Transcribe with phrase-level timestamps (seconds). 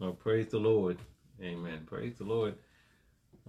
[0.00, 0.96] Well, praise the Lord.
[1.42, 1.80] Amen.
[1.84, 2.54] Praise the Lord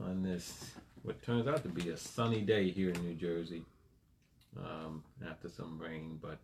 [0.02, 0.72] on this,
[1.04, 3.62] what turns out to be a sunny day here in New Jersey
[4.58, 6.18] um, after some rain.
[6.20, 6.40] But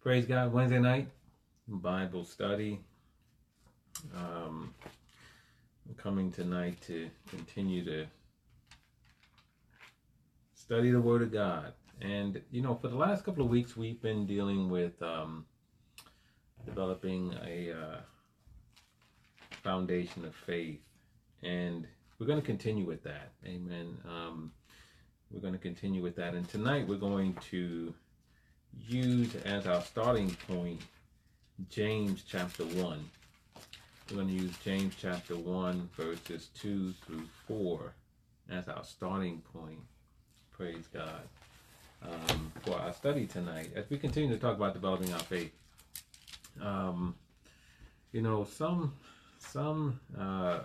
[0.00, 1.08] praise God, Wednesday night,
[1.66, 2.78] Bible study.
[4.16, 4.72] Um,
[5.88, 8.06] I'm coming tonight to continue to
[10.54, 11.72] study the Word of God.
[12.00, 15.44] And, you know, for the last couple of weeks, we've been dealing with um,
[16.64, 17.96] developing a uh,
[19.64, 20.80] foundation of faith.
[21.42, 21.86] And
[22.18, 23.32] we're going to continue with that.
[23.44, 23.96] Amen.
[24.06, 24.52] Um,
[25.30, 26.34] we're going to continue with that.
[26.34, 27.92] And tonight we're going to
[28.86, 30.80] use as our starting point
[31.70, 33.10] James chapter 1.
[34.10, 37.92] We're going to use James chapter 1, verses 2 through 4
[38.50, 39.80] as our starting point.
[40.52, 41.22] Praise God.
[42.02, 45.52] Um, for our study tonight, as we continue to talk about developing our faith.
[46.60, 47.14] Um,
[48.12, 48.92] you know, some
[49.52, 50.60] some uh,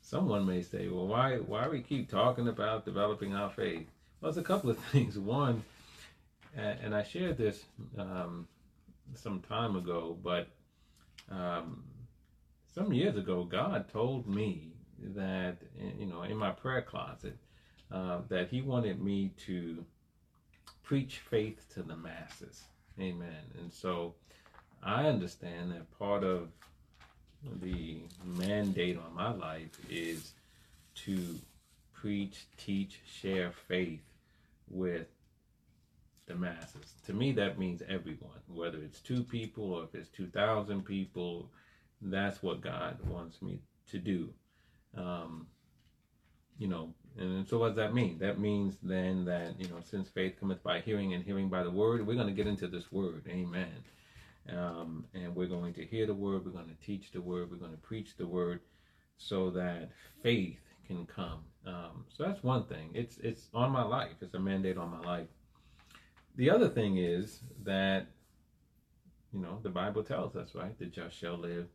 [0.00, 3.86] someone may say, well, why why we keep talking about developing our faith?
[4.20, 5.18] Well, it's a couple of things.
[5.18, 5.62] One,
[6.56, 7.64] and I shared this
[7.98, 8.46] um,
[9.14, 10.48] some time ago, but
[11.30, 11.84] um,
[12.74, 14.72] some years ago, God told me
[15.14, 15.56] that
[15.98, 17.36] you know in my prayer closet
[17.92, 19.84] uh, that He wanted me to
[20.82, 22.62] preach faith to the masses.
[22.98, 23.44] Amen.
[23.60, 24.14] And so
[24.82, 26.48] I understand that part of
[27.60, 30.32] the mandate on my life is
[31.04, 31.38] to
[31.92, 34.02] preach, teach, share faith
[34.70, 35.06] with
[36.26, 36.94] the masses.
[37.06, 41.50] To me, that means everyone, whether it's two people or if it's 2,000 people,
[42.02, 44.28] that's what God wants me to do.
[44.96, 45.46] Um,
[46.58, 48.18] you know, and so what does that mean?
[48.18, 51.70] That means then that, you know, since faith cometh by hearing and hearing by the
[51.70, 53.24] word, we're going to get into this word.
[53.28, 53.72] Amen.
[54.56, 57.58] Um, and we're going to hear the word, we're going to teach the word, we're
[57.58, 58.60] going to preach the word
[59.18, 59.90] so that
[60.22, 61.40] faith can come.
[61.66, 62.90] Um, so that's one thing.
[62.94, 64.14] It's it's on my life.
[64.20, 65.28] It's a mandate on my life.
[66.36, 68.06] The other thing is that
[69.32, 71.66] you know the Bible tells us right the just shall live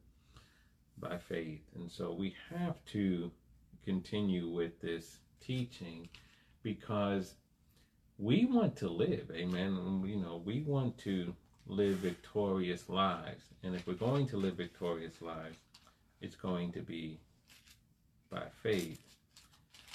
[0.98, 3.32] by faith, and so we have to
[3.86, 6.10] continue with this teaching
[6.64, 7.36] because
[8.18, 9.30] we want to live.
[9.32, 10.04] Amen.
[10.08, 11.36] You know we want to
[11.68, 13.44] live victorious lives.
[13.64, 15.58] And if we're going to live victorious lives,
[16.22, 17.20] it's going to be
[18.30, 19.02] by faith.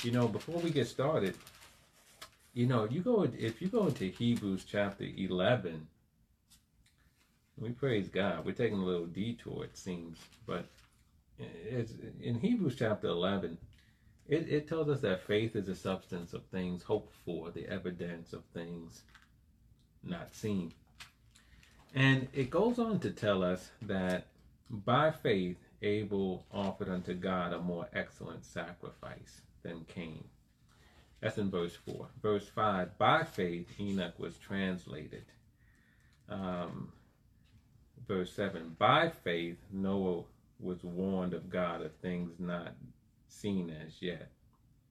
[0.03, 1.35] You know, before we get started,
[2.55, 5.87] you know, you go if you go into Hebrews chapter 11,
[7.59, 8.45] we praise God.
[8.45, 10.67] We're taking a little detour, it seems, but
[11.39, 13.59] it's in Hebrews chapter 11.
[14.29, 18.33] It, it tells us that faith is the substance of things hoped for, the evidence
[18.33, 19.03] of things
[20.05, 20.73] not seen.
[21.95, 24.27] And it goes on to tell us that
[24.71, 30.25] by faith, Abel offered unto God a more excellent sacrifice than Cain.
[31.21, 32.09] That's in verse 4.
[32.23, 35.25] Verse 5 By faith, Enoch was translated.
[36.29, 36.93] Um,
[38.07, 40.25] verse 7 By faith, Noah
[40.61, 42.75] was warned of God of things not
[43.29, 44.29] seen as yet.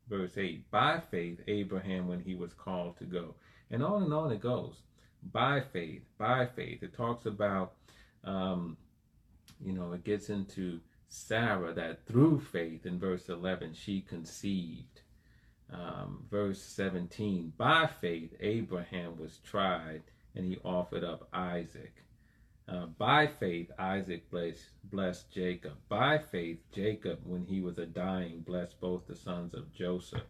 [0.09, 3.35] Verse 8 By faith, Abraham, when he was called to go.
[3.69, 4.81] And on and on it goes
[5.32, 6.84] by faith, by faith.
[6.84, 7.74] It talks about,
[8.24, 8.78] um,
[9.64, 10.80] you know, it gets into
[11.10, 15.02] Sarah that through faith in verse 11 she conceived.
[15.72, 20.04] Um, verse 17, by faith Abraham was tried
[20.36, 21.94] and he offered up Isaac.
[22.70, 25.74] Uh, by faith Isaac blessed, blessed Jacob.
[25.90, 30.24] By faith Jacob, when he was a dying, blessed both the sons of Joseph.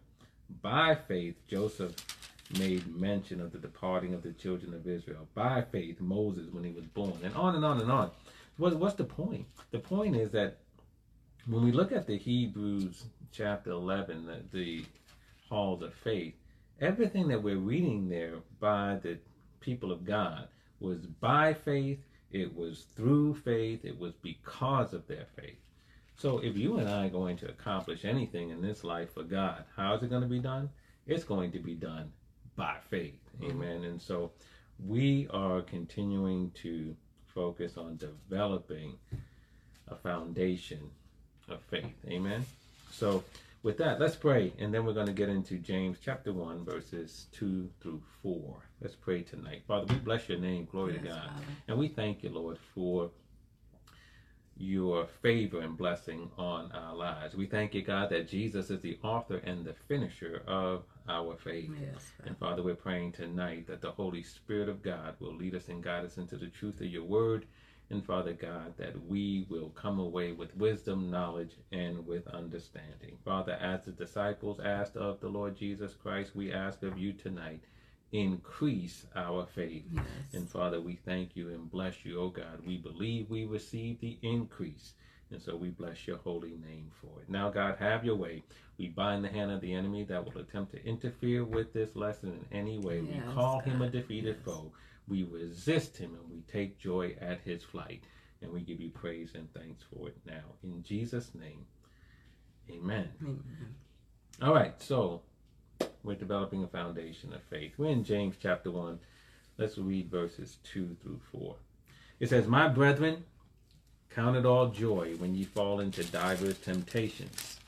[0.62, 1.96] By faith Joseph
[2.58, 5.28] made mention of the departing of the children of Israel.
[5.34, 8.12] By faith, Moses, when he was born, and on and on and on.
[8.58, 9.46] What, what's the point?
[9.72, 10.58] The point is that
[11.46, 14.85] when we look at the Hebrews chapter 11, the, the
[15.50, 16.34] halls of faith,
[16.80, 19.18] everything that we're reading there by the
[19.59, 20.47] people of God
[20.79, 22.00] was by faith,
[22.31, 25.58] it was through faith, it was because of their faith.
[26.17, 29.66] So if you and I are going to accomplish anything in this life for God,
[29.76, 30.70] how is it going to be done?
[31.05, 32.11] It's going to be done
[32.57, 33.19] by faith.
[33.39, 33.51] Mm-hmm.
[33.51, 33.83] Amen.
[33.85, 34.31] And so
[34.85, 36.93] we are continuing to
[37.33, 38.97] focus on developing
[39.87, 40.89] a foundation
[41.47, 41.95] of faith.
[42.09, 42.45] Amen.
[42.91, 43.23] So
[43.63, 47.27] with that, let's pray, and then we're going to get into James chapter 1, verses
[47.33, 48.55] 2 through 4.
[48.81, 49.63] Let's pray tonight.
[49.67, 50.67] Father, we bless your name.
[50.71, 51.21] Glory yes, to God.
[51.21, 51.45] Father.
[51.67, 53.11] And we thank you, Lord, for
[54.59, 57.35] your favor and blessing on our lives.
[57.35, 61.71] We thank you, God, that Jesus is the author and the finisher of our faith.
[61.79, 65.69] Yes, and Father, we're praying tonight that the Holy Spirit of God will lead us
[65.69, 67.45] and guide us into the truth of your word.
[67.89, 73.17] And Father God, that we will come away with wisdom, knowledge, and with understanding.
[73.23, 77.61] Father, as the disciples asked of the Lord Jesus Christ, we ask of you tonight
[78.11, 79.83] increase our faith.
[79.91, 80.03] Yes.
[80.33, 82.65] And Father, we thank you and bless you, oh God.
[82.65, 84.93] We believe we receive the increase.
[85.29, 87.29] And so we bless your holy name for it.
[87.29, 88.43] Now, God, have your way.
[88.77, 92.29] We bind the hand of the enemy that will attempt to interfere with this lesson
[92.51, 93.01] in any way.
[93.01, 94.45] Yes, we call him a defeated Yes.
[94.45, 94.71] foe.
[95.09, 98.03] We resist him and we take joy at his flight.
[98.41, 100.43] And we give you praise and thanks for it now.
[100.63, 101.65] In Jesus' name,
[102.69, 103.09] amen.
[103.21, 103.43] Amen.
[104.41, 105.23] All right, so
[106.07, 107.73] we're developing a foundation of faith.
[107.77, 108.97] We're in James chapter 1.
[109.57, 111.55] Let's read verses 2 through 4.
[112.21, 113.25] It says, My brethren,
[114.09, 117.59] count it all joy when ye fall into divers temptations,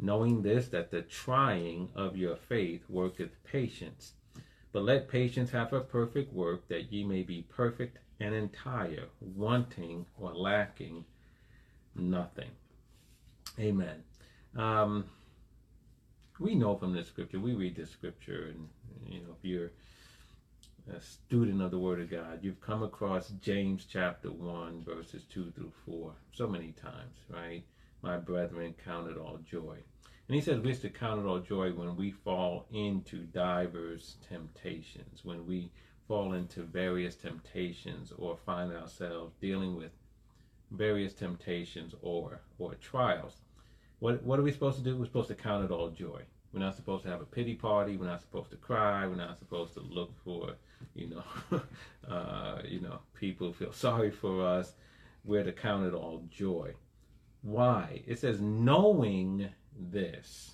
[0.00, 4.14] knowing this, that the trying of your faith worketh patience.
[4.72, 10.06] But let patience have a perfect work, that ye may be perfect and entire, wanting
[10.18, 11.04] or lacking
[11.94, 12.50] nothing.
[13.60, 14.02] Amen.
[14.56, 15.04] Um,
[16.38, 18.68] we know from the scripture, we read the scripture, and
[19.06, 19.72] you know, if you're
[20.94, 25.52] a student of the Word of God, you've come across James chapter 1, verses 2
[25.52, 27.64] through 4 so many times, right?
[28.02, 29.78] My brethren, count it all joy.
[30.28, 35.24] And he says we're to count it all joy when we fall into divers temptations,
[35.24, 35.70] when we
[36.08, 39.90] fall into various temptations or find ourselves dealing with
[40.70, 43.42] various temptations or or trials.
[44.06, 44.96] What what are we supposed to do?
[44.96, 46.22] We're supposed to count it all joy.
[46.52, 47.96] We're not supposed to have a pity party.
[47.96, 49.04] We're not supposed to cry.
[49.04, 50.52] We're not supposed to look for,
[50.94, 51.60] you know,
[52.08, 54.74] uh, you know, people feel sorry for us.
[55.24, 56.74] We're to count it all joy.
[57.42, 58.04] Why?
[58.06, 60.52] It says knowing this.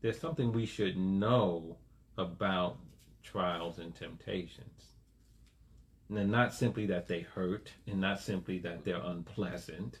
[0.00, 1.76] There's something we should know
[2.18, 2.78] about
[3.22, 4.94] trials and temptations.
[6.12, 10.00] And not simply that they hurt, and not simply that they're unpleasant.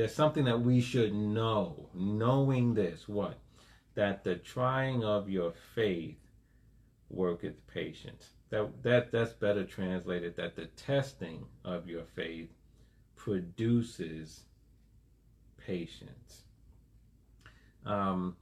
[0.00, 1.90] There's something that we should know.
[1.92, 3.38] Knowing this, what?
[3.96, 6.16] That the trying of your faith
[7.10, 8.30] worketh patience.
[8.48, 10.36] That that that's better translated.
[10.36, 12.48] That the testing of your faith
[13.14, 14.44] produces
[15.66, 16.44] patience.
[17.84, 18.38] Um,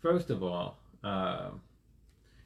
[0.00, 1.60] first of all, um,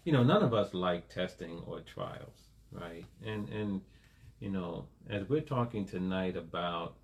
[0.04, 3.04] you know, none of us like testing or trials, right?
[3.26, 3.82] And and
[4.38, 6.94] you know, as we're talking tonight about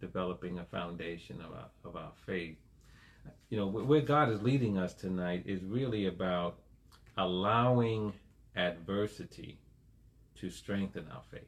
[0.00, 2.56] developing a foundation of our, of our faith,
[3.48, 6.58] you know, where God is leading us tonight is really about
[7.16, 8.12] allowing
[8.56, 9.58] adversity
[10.36, 11.42] to strengthen our faith,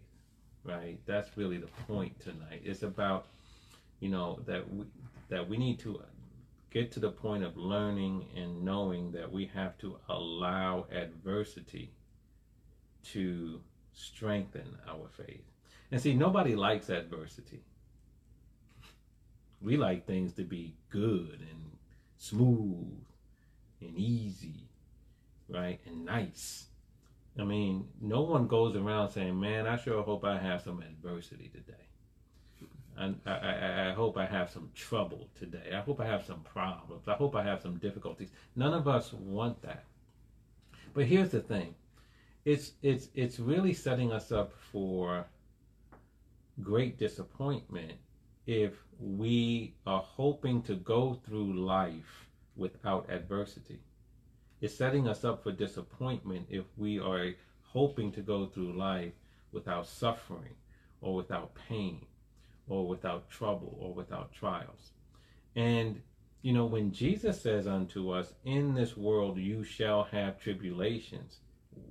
[0.65, 0.99] right?
[1.07, 2.63] That's really the point tonight.
[2.65, 3.27] It's about,
[4.01, 4.85] you know, that we
[5.29, 6.01] that we need to
[6.71, 11.93] get to the point of learning and knowing that we have to allow adversity
[13.03, 13.61] to
[13.93, 15.45] strengthen our faith.
[15.91, 17.61] And see, nobody likes adversity.
[19.61, 21.73] We like things to be good and
[22.17, 23.03] smooth
[23.81, 24.69] and easy,
[25.49, 25.81] right?
[25.87, 26.67] And nice.
[27.39, 31.51] I mean, no one goes around saying, man, I sure hope I have some adversity
[31.53, 31.75] today.
[32.99, 35.73] I, I, I hope I have some trouble today.
[35.73, 37.07] I hope I have some problems.
[37.07, 38.31] I hope I have some difficulties.
[38.57, 39.85] None of us want that.
[40.95, 41.75] But here's the thing.
[42.45, 45.27] It's it's it's really setting us up for
[46.61, 47.93] great disappointment
[48.47, 52.27] if we are hoping to go through life
[52.57, 53.79] without adversity.
[54.61, 59.13] It's setting us up for disappointment if we are hoping to go through life
[59.53, 60.57] without suffering
[61.01, 62.05] or without pain
[62.69, 64.93] or without trouble or without trials.
[65.55, 66.03] And,
[66.43, 71.39] you know, when Jesus says unto us, In this world you shall have tribulations,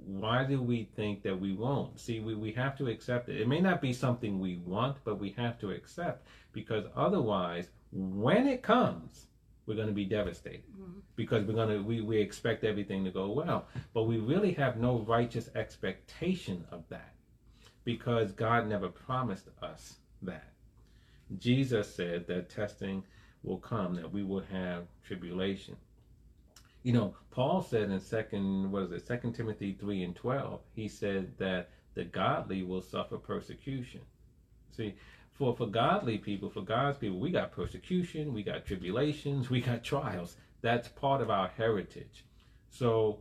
[0.06, 2.00] why do we think that we won't?
[2.00, 3.42] See, we, we have to accept it.
[3.42, 8.48] It may not be something we want, but we have to accept because otherwise, when
[8.48, 9.28] it comes,
[9.66, 10.64] we're going to be devastated.
[10.72, 11.00] Mm-hmm.
[11.16, 13.68] Because we're going to we, we expect everything to go well.
[13.94, 17.14] But we really have no righteous expectation of that
[17.84, 20.52] because god never promised us that.
[21.38, 23.04] Jesus said that testing
[23.44, 25.76] will come that we will have tribulation
[26.88, 30.88] you know paul said in second what is it second timothy 3 and 12 he
[30.88, 34.02] said that the godly will suffer persecution
[34.76, 34.94] see
[35.38, 39.84] for for godly people, for God's people, we got persecution, we got tribulations, we got
[39.84, 40.36] trials.
[40.62, 42.26] That's part of our heritage.
[42.72, 43.20] So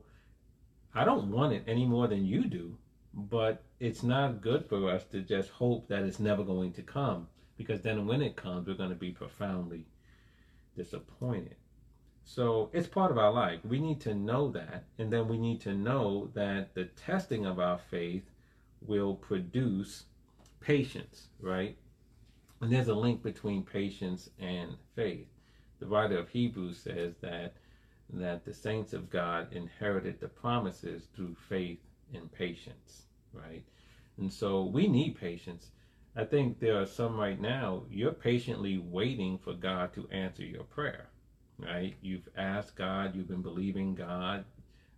[0.94, 2.78] I don't want it any more than you do,
[3.12, 7.28] but it's not good for us to just hope that it's never going to come
[7.58, 9.84] because then when it comes, we're going to be profoundly
[10.74, 11.56] disappointed.
[12.28, 13.60] So it's part of our life.
[13.64, 17.60] We need to know that, and then we need to know that the testing of
[17.60, 18.24] our faith
[18.84, 20.06] will produce
[20.58, 21.78] patience, right?
[22.60, 25.28] And there's a link between patience and faith.
[25.78, 27.54] The writer of Hebrews says that
[28.12, 31.78] that the saints of God inherited the promises through faith
[32.12, 33.02] and patience,
[33.32, 33.64] right?
[34.18, 35.70] And so we need patience.
[36.16, 40.64] I think there are some right now, you're patiently waiting for God to answer your
[40.64, 41.08] prayer,
[41.58, 41.94] right?
[42.02, 44.44] You've asked God, you've been believing God,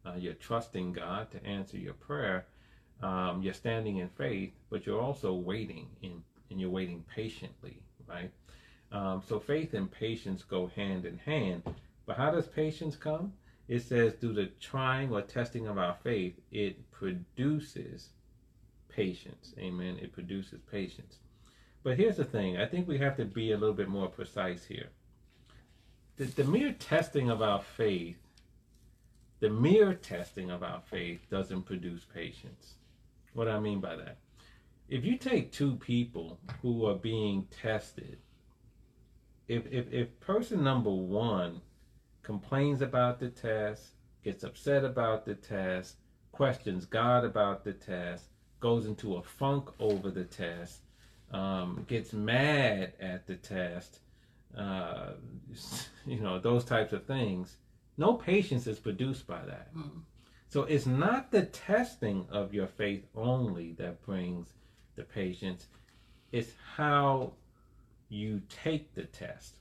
[0.05, 2.47] uh, you're trusting God to answer your prayer.
[3.03, 8.31] Um, you're standing in faith, but you're also waiting in, and you're waiting patiently, right?
[8.91, 11.63] Um, so faith and patience go hand in hand.
[12.07, 13.33] But how does patience come?
[13.69, 18.09] It says, through the trying or testing of our faith, it produces
[18.89, 19.55] patience.
[19.59, 19.99] Amen.
[20.01, 21.19] It produces patience.
[21.85, 24.65] But here's the thing I think we have to be a little bit more precise
[24.65, 24.89] here.
[26.19, 28.19] The, the mere testing of our faith,
[29.39, 32.75] the mere testing of our faith doesn't produce patience.
[33.35, 34.19] What do I mean by that?
[34.89, 38.19] If you take two people who are being tested,
[39.47, 41.61] if, if, if person number one
[42.25, 43.91] complains about the test,
[44.25, 45.99] gets upset about the test,
[46.33, 48.25] questions God about the test,
[48.59, 50.81] goes into a funk over the test,
[51.31, 54.01] um, gets mad at the test,
[54.57, 55.13] uh,
[56.07, 57.57] you know, those types of things.
[57.97, 59.75] No patience is produced by that.
[59.75, 60.03] Mm.
[60.49, 64.55] So it's not the testing of your faith only that brings
[64.97, 65.67] the patience,
[66.33, 67.33] it's how
[68.09, 69.57] you take the test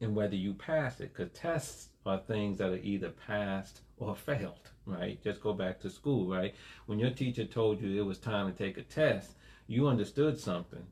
[0.00, 1.12] and whether you pass it.
[1.14, 5.22] Because tests are things that are either passed or failed, right?
[5.22, 6.54] Just go back to school, right?
[6.86, 9.34] When your teacher told you it was time to take a test,
[9.66, 10.86] you understood something.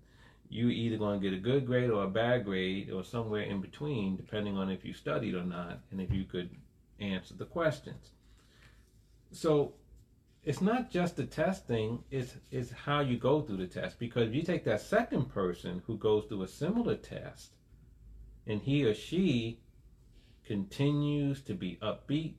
[0.49, 3.61] You either going to get a good grade or a bad grade or somewhere in
[3.61, 6.51] between, depending on if you studied or not and if you could
[7.01, 8.11] answer the questions.
[9.33, 9.75] So
[10.45, 13.99] it's not just the testing, it's, it's how you go through the test.
[13.99, 17.51] Because if you take that second person who goes through a similar test
[18.47, 19.59] and he or she
[20.45, 22.35] continues to be upbeat,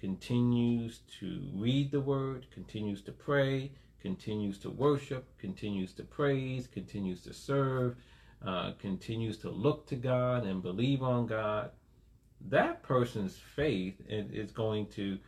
[0.00, 3.70] continues to read the word, continues to pray,
[4.02, 7.96] continues to worship, continues to praise, continues to serve,
[8.44, 11.70] uh, continues to look to God and believe on God,
[12.48, 15.18] that person's faith is going to,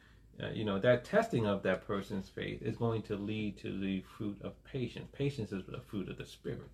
[0.43, 4.01] uh, you know, that testing of that person's faith is going to lead to the
[4.01, 5.09] fruit of patience.
[5.13, 6.69] Patience is the fruit of the Spirit.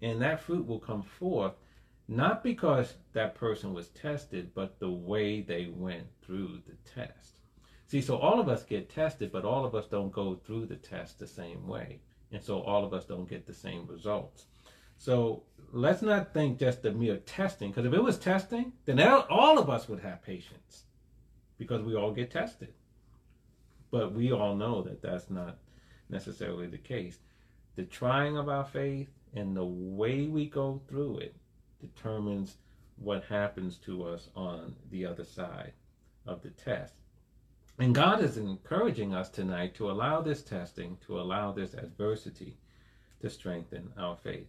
[0.00, 1.54] And that fruit will come forth
[2.06, 7.40] not because that person was tested, but the way they went through the test.
[7.86, 10.76] See, so all of us get tested, but all of us don't go through the
[10.76, 12.00] test the same way.
[12.32, 14.46] And so all of us don't get the same results.
[14.96, 19.58] So let's not think just the mere testing, because if it was testing, then all
[19.58, 20.84] of us would have patience
[21.58, 22.72] because we all get tested.
[23.90, 25.58] But we all know that that's not
[26.08, 27.18] necessarily the case.
[27.76, 31.36] The trying of our faith and the way we go through it
[31.80, 32.56] determines
[32.96, 35.72] what happens to us on the other side
[36.26, 36.94] of the test.
[37.78, 42.56] And God is encouraging us tonight to allow this testing, to allow this adversity
[43.20, 44.46] to strengthen our faith.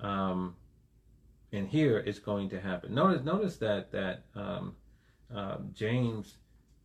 [0.00, 0.56] Um,
[1.52, 2.94] and here it's going to happen.
[2.94, 4.76] Notice, notice that that um,
[5.34, 6.36] uh, James,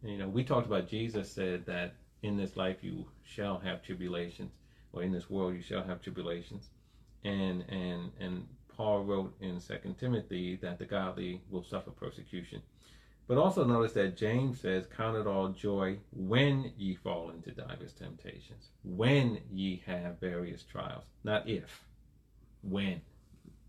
[0.04, 4.52] you know, we talked about Jesus said that in this life you shall have tribulations,
[4.92, 6.70] or in this world you shall have tribulations,
[7.24, 12.62] and and and Paul wrote in Second Timothy that the godly will suffer persecution.
[13.27, 17.94] But also notice that James says, Count it all joy when ye fall into divers
[17.94, 21.84] temptations, when ye have various trials, not if,
[22.62, 23.01] when,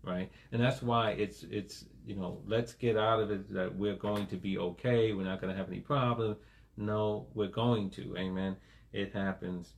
[0.03, 0.29] right?
[0.51, 4.27] And that's why it's it's you know let's get out of it that we're going
[4.27, 6.37] to be okay, we're not going to have any problems.
[6.77, 8.55] No, we're going to, amen.
[8.93, 9.73] It happens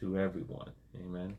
[0.00, 0.70] to everyone,
[1.02, 1.36] amen.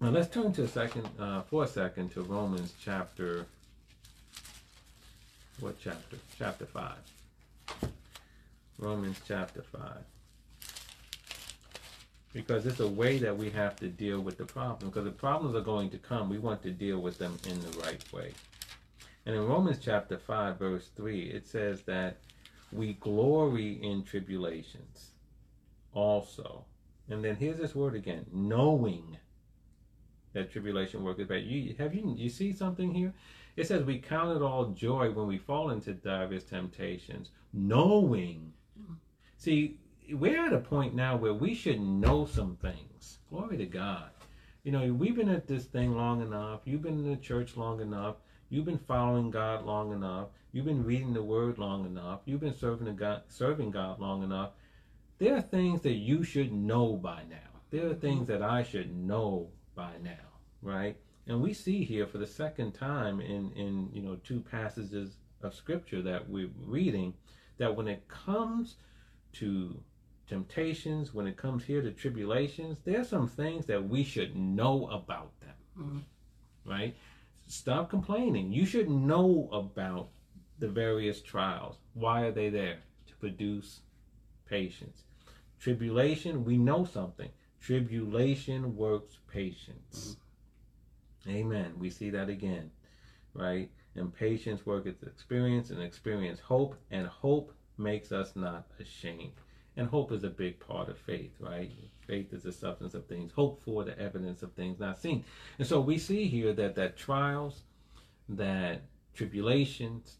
[0.00, 3.46] Now let's turn to a second, uh, for a second, to Romans chapter.
[5.60, 6.16] What chapter?
[6.38, 6.96] Chapter five.
[8.78, 10.04] Romans chapter five.
[12.32, 14.90] Because it's a way that we have to deal with the problem.
[14.90, 17.78] Because the problems are going to come, we want to deal with them in the
[17.80, 18.32] right way.
[19.26, 22.18] And in Romans chapter 5, verse 3, it says that
[22.72, 25.10] we glory in tribulations
[25.92, 26.64] also.
[27.08, 29.18] And then here's this word again knowing
[30.32, 31.42] that tribulation worketh bad.
[31.42, 33.12] You have you you see something here?
[33.56, 38.52] It says we count it all joy when we fall into diverse temptations, knowing.
[39.36, 39.78] See,
[40.12, 43.18] we're at a point now where we should know some things.
[43.28, 44.10] Glory to God.
[44.64, 46.60] You know, we've been at this thing long enough.
[46.64, 48.16] You've been in the church long enough.
[48.50, 50.28] You've been following God long enough.
[50.52, 52.20] You've been reading the Word long enough.
[52.24, 54.50] You've been serving God, serving God long enough.
[55.18, 57.36] There are things that you should know by now.
[57.70, 60.10] There are things that I should know by now,
[60.60, 60.96] right?
[61.30, 65.54] And we see here for the second time in in you know two passages of
[65.54, 67.14] scripture that we're reading
[67.56, 68.74] that when it comes
[69.34, 69.80] to
[70.26, 74.88] temptations, when it comes here to tribulations, there are some things that we should know
[74.88, 75.54] about them.
[75.78, 76.68] Mm-hmm.
[76.68, 76.96] Right?
[77.46, 78.52] Stop complaining.
[78.52, 80.08] You should know about
[80.58, 81.76] the various trials.
[81.94, 82.78] Why are they there?
[83.06, 83.82] To produce
[84.46, 85.04] patience.
[85.60, 87.30] Tribulation, we know something.
[87.60, 89.94] Tribulation works patience.
[89.94, 90.20] Mm-hmm.
[91.28, 91.74] Amen.
[91.78, 92.70] We see that again,
[93.34, 93.70] right?
[93.94, 99.34] And patience worketh experience, and experience hope, and hope makes us not ashamed.
[99.76, 101.70] And hope is a big part of faith, right?
[102.06, 105.24] Faith is the substance of things hoped for, the evidence of things not seen.
[105.58, 107.62] And so we see here that that trials,
[108.28, 108.82] that
[109.14, 110.16] tribulations,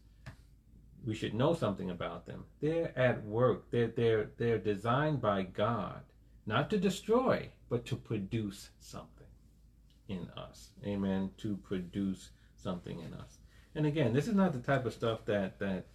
[1.05, 2.45] we should know something about them.
[2.61, 3.69] They're at work.
[3.71, 6.01] They're they're they're designed by God
[6.45, 9.20] not to destroy, but to produce something
[10.11, 10.69] in us.
[10.85, 11.31] Amen.
[11.37, 13.37] To produce something in us.
[13.75, 15.85] And again, this is not the type of stuff that that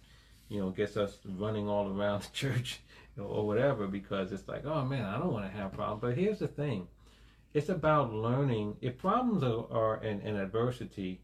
[0.49, 2.79] you know gets us running all around the church
[3.17, 6.01] or whatever because it's like, oh man, I don't want to have problems.
[6.01, 6.87] But here's the thing.
[7.53, 8.77] It's about learning.
[8.81, 11.21] If problems are, are an, an adversity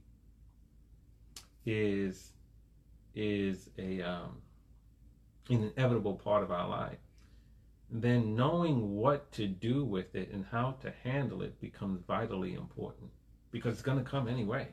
[1.65, 2.31] is
[3.15, 4.41] is a um,
[5.49, 6.97] an inevitable part of our life,
[8.01, 13.11] then knowing what to do with it and how to handle it becomes vitally important
[13.51, 14.67] because it's going to come anyway.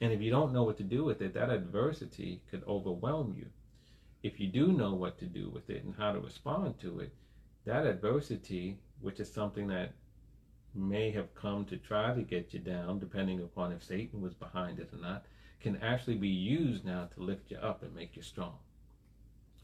[0.00, 3.46] And if you don't know what to do with it, that adversity could overwhelm you.
[4.22, 7.12] If you do know what to do with it and how to respond to it,
[7.64, 9.92] that adversity, which is something that
[10.72, 14.78] may have come to try to get you down, depending upon if Satan was behind
[14.78, 15.24] it or not,
[15.60, 18.54] can actually be used now to lift you up and make you strong.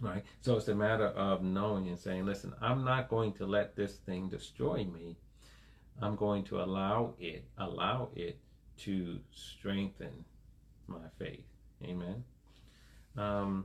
[0.00, 0.25] Right?
[0.43, 3.97] So it's a matter of knowing and saying, listen, I'm not going to let this
[3.97, 5.17] thing destroy me.
[6.00, 8.38] I'm going to allow it, allow it
[8.79, 10.25] to strengthen
[10.87, 11.45] my faith.
[11.83, 12.25] Amen.
[13.16, 13.64] Um,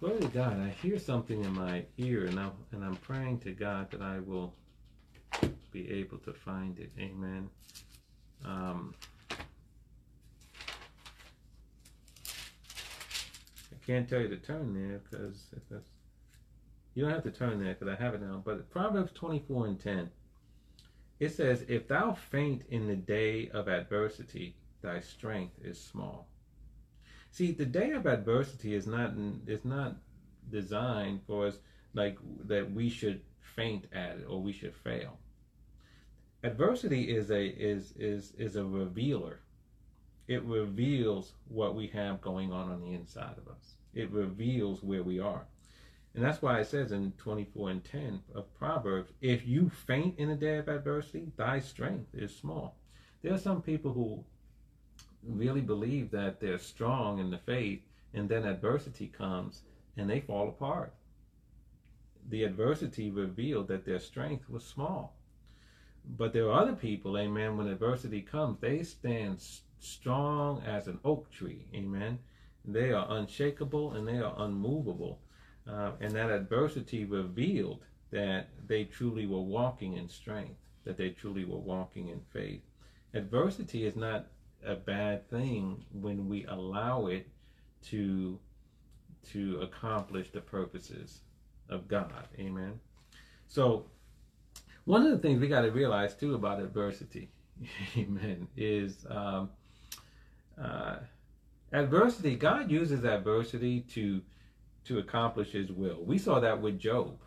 [0.00, 0.60] glory to God.
[0.60, 4.18] I hear something in my ear, and I'm and I'm praying to God that I
[4.20, 4.54] will
[5.72, 6.90] be able to find it.
[6.98, 7.48] Amen.
[8.44, 8.94] Um,
[13.86, 15.50] can't tell you to turn there because
[16.94, 18.42] you don't have to turn there because I have it now.
[18.44, 20.10] But Proverbs 24 and 10,
[21.18, 26.26] it says, If thou faint in the day of adversity, thy strength is small.
[27.30, 29.12] See, the day of adversity is not
[29.46, 29.96] is not
[30.50, 31.58] designed for us
[31.94, 35.18] like that we should faint at it or we should fail.
[36.42, 39.40] Adversity is a is is is a revealer.
[40.30, 45.02] It reveals what we have going on on the inside of us it reveals where
[45.02, 45.46] we are.
[46.14, 50.30] And that's why it says in 24 and 10 of Proverbs, if you faint in
[50.30, 52.76] a day of adversity, thy strength is small.
[53.22, 54.24] There are some people who
[55.22, 59.62] really believe that they're strong in the faith, and then adversity comes
[59.96, 60.94] and they fall apart.
[62.28, 65.16] The adversity revealed that their strength was small.
[66.16, 69.40] But there are other people, amen, when adversity comes, they stand
[69.80, 72.18] strong as an oak tree, amen
[72.64, 75.20] they are unshakable and they are unmovable.
[75.68, 81.44] Uh, and that adversity revealed that they truly were walking in strength, that they truly
[81.44, 82.62] were walking in faith.
[83.14, 84.26] Adversity is not
[84.64, 87.28] a bad thing when we allow it
[87.82, 88.38] to
[89.32, 91.20] to accomplish the purposes
[91.68, 92.26] of God.
[92.38, 92.80] Amen.
[93.48, 93.84] So
[94.84, 97.30] one of the things we got to realize too about adversity,
[97.96, 99.50] amen, is um,
[100.62, 100.96] uh,
[101.72, 104.20] Adversity, God uses adversity to
[104.84, 106.02] to accomplish his will.
[106.04, 107.18] We saw that with Job.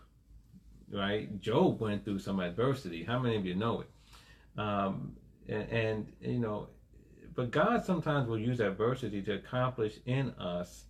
[0.91, 1.39] Right?
[1.39, 3.04] Job went through some adversity.
[3.04, 4.60] How many of you know it?
[4.60, 5.15] Um,
[5.48, 6.67] and, and you know,
[7.36, 10.86] but God sometimes will use adversity to accomplish in us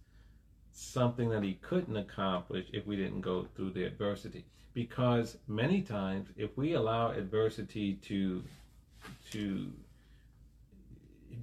[0.71, 6.29] something that he couldn't accomplish if we didn't go through the adversity because many times
[6.35, 8.43] if we allow adversity to
[9.31, 9.71] to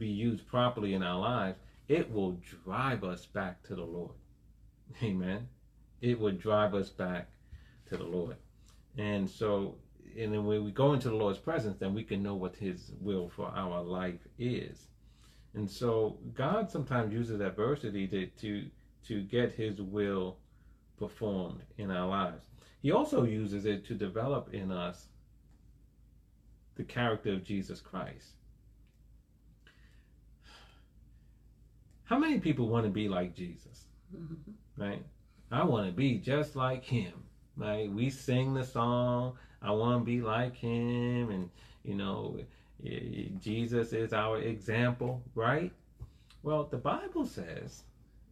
[0.00, 1.60] be used properly in our lives
[1.90, 4.14] it will drive us back to the Lord.
[5.02, 5.48] Amen.
[6.00, 7.28] It will drive us back
[7.88, 8.36] to the Lord.
[8.96, 9.74] And so,
[10.16, 12.92] and then when we go into the Lord's presence, then we can know what His
[13.00, 14.86] will for our life is.
[15.54, 18.66] And so, God sometimes uses adversity to, to,
[19.08, 20.36] to get His will
[20.96, 22.44] performed in our lives.
[22.82, 25.08] He also uses it to develop in us
[26.76, 28.34] the character of Jesus Christ.
[32.10, 33.84] How many people want to be like Jesus?
[34.12, 34.82] Mm-hmm.
[34.82, 35.04] Right?
[35.52, 37.12] I want to be just like him.
[37.56, 37.88] Right?
[37.88, 41.48] We sing the song, I want to be like him, and
[41.84, 42.40] You know,
[43.38, 45.72] Jesus is our example, right?
[46.42, 47.84] Well, the Bible says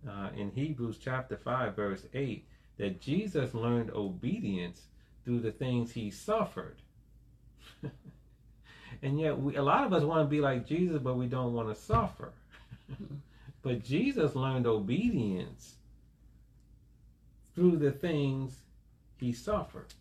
[0.08, 2.44] uh, in Hebrews chapter 5, verse 8,
[2.78, 4.88] that Jesus learned obedience
[5.24, 6.82] through the things he suffered.
[9.02, 11.54] and yet, we, a lot of us want to be like Jesus, but we don't
[11.54, 12.32] want to suffer.
[13.62, 15.76] But Jesus learned obedience
[17.54, 18.62] through the things
[19.18, 19.92] he suffered.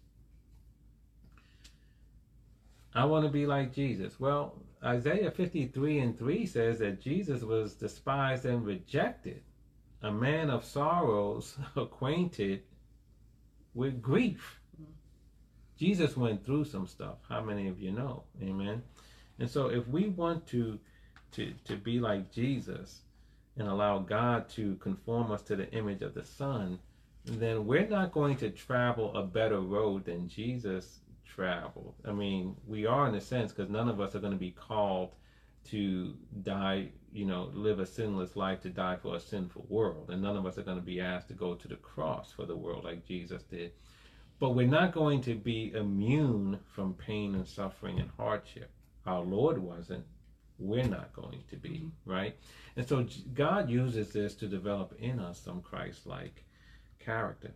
[2.93, 4.19] I want to be like Jesus.
[4.19, 9.41] Well, Isaiah 53 and 3 says that Jesus was despised and rejected,
[10.01, 12.61] a man of sorrows, acquainted
[13.73, 14.59] with grief.
[15.77, 17.17] Jesus went through some stuff.
[17.29, 18.23] How many of you know?
[18.41, 18.81] Amen.
[19.39, 20.79] And so if we want to
[21.33, 23.01] to to be like Jesus
[23.57, 26.79] and allow God to conform us to the image of the Son,
[27.25, 31.95] then we're not going to travel a better road than Jesus traveled.
[32.05, 34.51] I mean, we are in a sense because none of us are going to be
[34.51, 35.15] called
[35.65, 40.09] to die, you know, live a sinless life to die for a sinful world.
[40.09, 42.45] And none of us are going to be asked to go to the cross for
[42.45, 43.71] the world like Jesus did.
[44.39, 48.71] But we're not going to be immune from pain and suffering and hardship.
[49.05, 50.05] Our Lord wasn't.
[50.59, 52.11] We're not going to be, mm-hmm.
[52.11, 52.35] right?
[52.75, 56.43] And so God uses this to develop in us some Christ like
[56.99, 57.53] character.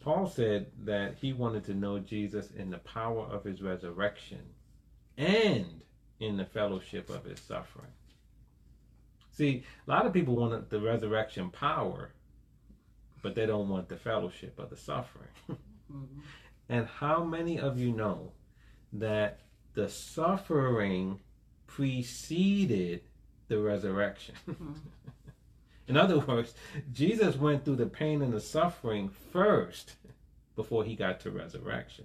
[0.00, 4.40] Paul said that he wanted to know Jesus in the power of his resurrection
[5.18, 5.82] and
[6.20, 7.92] in the fellowship of his suffering.
[9.32, 12.12] See, a lot of people want the resurrection power,
[13.22, 15.28] but they don't want the fellowship of the suffering.
[15.50, 16.20] mm-hmm.
[16.68, 18.32] And how many of you know
[18.92, 19.40] that
[19.74, 21.20] the suffering
[21.74, 23.02] preceded
[23.48, 24.34] the resurrection?
[24.50, 24.72] Mm-hmm.
[25.88, 26.54] In other words,
[26.92, 29.96] Jesus went through the pain and the suffering first
[30.54, 32.04] before he got to resurrection.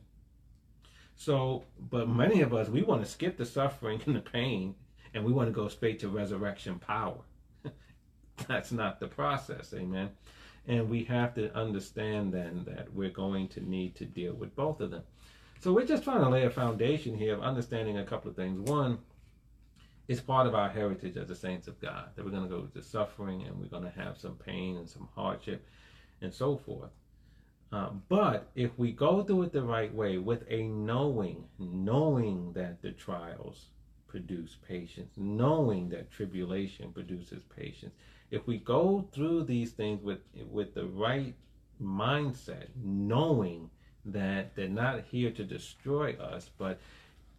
[1.16, 4.74] So, but many of us, we want to skip the suffering and the pain
[5.14, 7.20] and we want to go straight to resurrection power.
[8.48, 10.10] That's not the process, amen.
[10.68, 14.82] And we have to understand then that we're going to need to deal with both
[14.82, 15.04] of them.
[15.60, 18.60] So we're just trying to lay a foundation here of understanding a couple of things.
[18.68, 18.98] One,
[20.08, 22.68] it's part of our heritage as the saints of God that we're going to go
[22.68, 25.66] through suffering and we're going to have some pain and some hardship
[26.22, 26.92] and so forth.
[27.72, 32.82] Uh, but if we go through it the right way with a knowing, knowing that
[32.82, 33.66] the trials
[34.08, 37.94] produce patience, knowing that tribulation produces patience,
[38.32, 41.36] if we go through these things with with the right
[41.82, 43.70] mindset, knowing
[44.06, 46.80] that they're not here to destroy us, but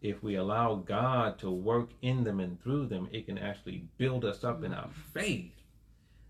[0.03, 4.25] if we allow God to work in them and through them, it can actually build
[4.25, 5.53] us up in our faith.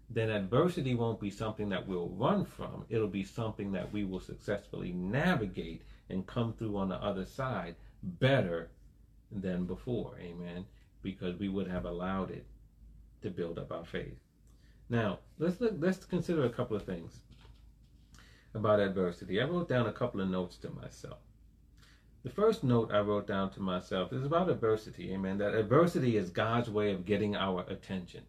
[0.09, 2.85] Then adversity won't be something that we'll run from.
[2.89, 7.75] It'll be something that we will successfully navigate and come through on the other side
[8.03, 8.71] better
[9.33, 10.15] than before.
[10.21, 10.65] Amen.
[11.03, 12.47] Because we would have allowed it
[13.23, 14.17] to build up our faith.
[14.89, 17.21] Now, let's look, let's consider a couple of things
[18.55, 19.41] about adversity.
[19.41, 21.19] I wrote down a couple of notes to myself.
[22.27, 25.13] The first note I wrote down to myself is about adversity.
[25.13, 25.39] Amen.
[25.39, 28.23] That adversity is God's way of getting our attention.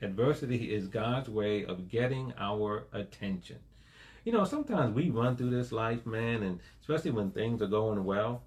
[0.00, 3.58] Adversity is God's way of getting our attention.
[4.24, 8.02] You know, sometimes we run through this life, man, and especially when things are going
[8.06, 8.40] well,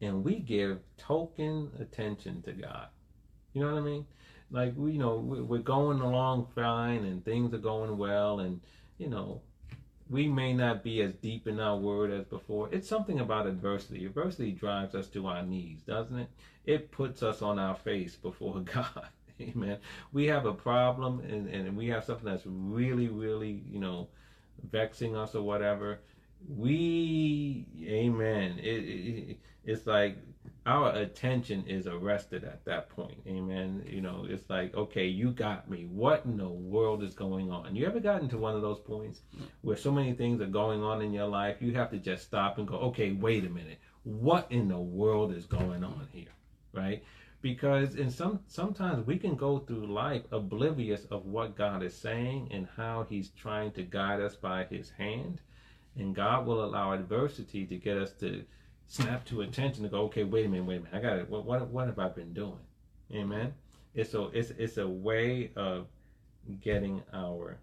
[0.00, 2.86] and we give token attention to God.
[3.52, 4.06] You know what I mean?
[4.50, 8.62] Like we, you know, we're going along fine, and things are going well, and
[8.96, 9.42] you know,
[10.14, 12.68] we may not be as deep in our word as before.
[12.70, 14.06] It's something about adversity.
[14.06, 16.28] Adversity drives us to our knees, doesn't it?
[16.66, 19.08] It puts us on our face before God.
[19.40, 19.78] Amen.
[20.12, 24.06] We have a problem and, and we have something that's really, really, you know,
[24.70, 25.98] vexing us or whatever.
[26.48, 28.60] We, amen.
[28.60, 30.16] It, it, it's like
[30.66, 33.18] our attention is arrested at that point.
[33.26, 33.84] Amen.
[33.86, 35.86] You know, it's like, okay, you got me.
[35.90, 37.76] What in the world is going on?
[37.76, 39.20] You ever gotten to one of those points
[39.60, 42.56] where so many things are going on in your life, you have to just stop
[42.56, 43.78] and go, okay, wait a minute.
[44.04, 46.32] What in the world is going on here?
[46.72, 47.04] Right?
[47.42, 52.48] Because in some sometimes we can go through life oblivious of what God is saying
[52.52, 55.42] and how He's trying to guide us by His hand.
[55.96, 58.44] And God will allow adversity to get us to
[58.86, 61.28] snap to attention to go, okay, wait a minute, wait a minute, I got it.
[61.28, 62.58] What, what, what have I been doing?
[63.12, 63.52] Amen.
[63.94, 65.86] It's a it's it's a way of
[66.60, 67.58] getting our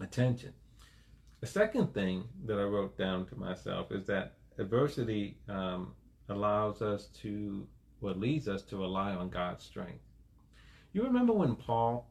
[0.00, 0.52] attention.
[1.40, 5.92] The second thing that I wrote down to myself is that adversity um,
[6.28, 7.66] allows us to,
[8.00, 10.04] what leads us to rely on God's strength.
[10.92, 12.08] You remember when Paul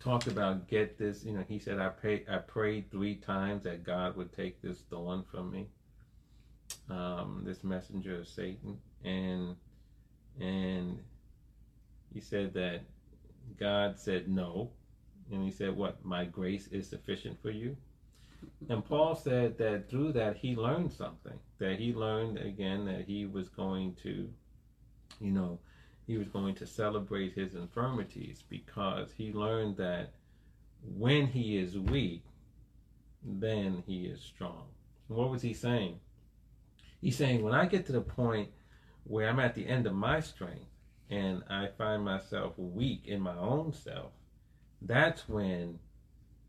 [0.00, 3.84] talked about get this, you know, he said, I, pray, I prayed three times that
[3.84, 5.66] God would take this thorn from me.
[6.88, 9.56] Um, this messenger of Satan, and
[10.40, 10.98] and
[12.12, 12.80] he said that
[13.58, 14.70] God said no,
[15.30, 16.04] and he said, "What?
[16.04, 17.76] My grace is sufficient for you."
[18.68, 21.38] And Paul said that through that he learned something.
[21.58, 24.28] That he learned again that he was going to,
[25.20, 25.58] you know,
[26.06, 30.12] he was going to celebrate his infirmities because he learned that
[30.96, 32.22] when he is weak,
[33.24, 34.66] then he is strong.
[35.08, 36.00] what was he saying?
[37.02, 38.48] He's saying, when I get to the point
[39.04, 40.70] where I'm at the end of my strength
[41.10, 44.12] and I find myself weak in my own self,
[44.80, 45.80] that's when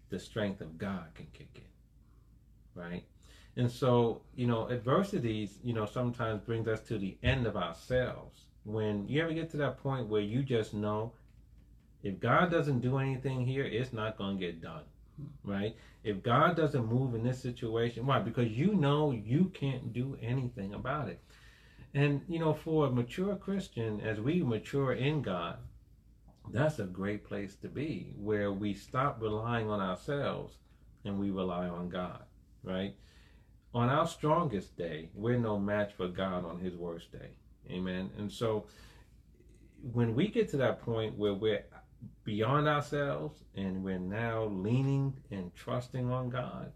[0.09, 2.81] the strength of God can kick in.
[2.81, 3.03] Right?
[3.57, 8.45] And so, you know, adversities, you know, sometimes brings us to the end of ourselves.
[8.63, 11.13] When you ever get to that point where you just know
[12.03, 14.83] if God doesn't do anything here, it's not going to get done
[15.43, 15.75] right?
[16.03, 18.19] If God doesn't move in this situation, why?
[18.19, 21.21] Because you know you can't do anything about it.
[21.93, 25.57] And, you know, for a mature Christian, as we mature in God,
[26.51, 30.57] that's a great place to be where we stop relying on ourselves
[31.05, 32.23] and we rely on God,
[32.63, 32.95] right?
[33.73, 37.29] On our strongest day, we're no match for God on his worst day.
[37.69, 38.09] Amen.
[38.17, 38.65] And so
[39.91, 41.63] when we get to that point where we're
[42.23, 46.71] beyond ourselves and we're now leaning and trusting on God,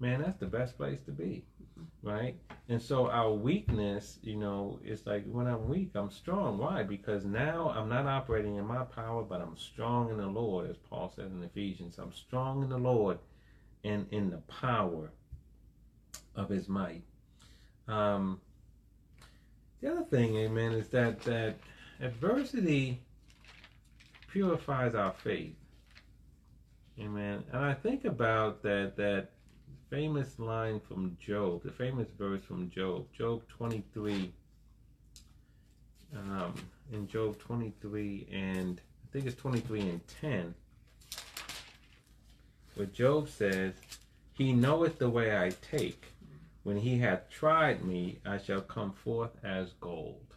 [0.00, 1.44] man, that's the best place to be.
[2.02, 2.36] Right?
[2.68, 6.58] And so our weakness, you know, it's like when I'm weak, I'm strong.
[6.58, 6.82] Why?
[6.82, 10.76] Because now I'm not operating in my power, but I'm strong in the Lord, as
[10.76, 11.98] Paul said in Ephesians.
[11.98, 13.18] I'm strong in the Lord
[13.84, 15.12] and in the power
[16.34, 17.04] of his might.
[17.86, 18.40] Um,
[19.80, 21.56] the other thing, amen, is that that
[22.00, 23.00] adversity
[24.28, 25.54] purifies our faith.
[27.00, 27.44] Amen.
[27.52, 29.30] And I think about that that
[29.90, 34.32] famous line from Job, the famous verse from Job, Job 23.
[36.16, 36.54] Um,
[36.90, 40.54] in Job 23 and I think it's 23 and 10,
[42.74, 43.72] where Job says,
[44.34, 46.12] He knoweth the way I take.
[46.62, 50.27] When he hath tried me, I shall come forth as gold.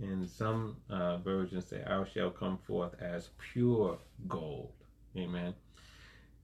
[0.00, 4.72] And some uh, versions say, I shall come forth as pure gold.
[5.16, 5.54] Amen.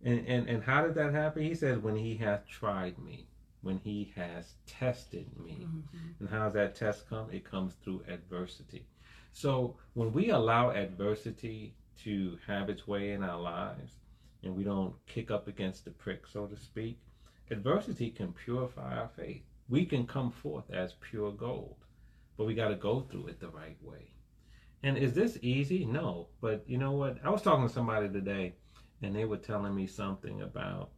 [0.04, 1.42] And, and, and how did that happen?
[1.42, 3.26] He says, when he hath tried me,
[3.62, 5.66] when he has tested me.
[5.66, 6.20] Mm-hmm.
[6.20, 7.28] And how does that test come?
[7.32, 8.86] It comes through adversity.
[9.32, 13.94] So when we allow adversity to have its way in our lives,
[14.44, 17.00] and we don't kick up against the prick, so to speak,
[17.50, 19.42] adversity can purify our faith.
[19.68, 21.76] We can come forth as pure gold
[22.38, 24.12] but we got to go through it the right way.
[24.82, 25.84] And is this easy?
[25.84, 26.28] No.
[26.40, 27.18] But you know what?
[27.24, 28.54] I was talking to somebody today,
[29.02, 30.90] and they were telling me something about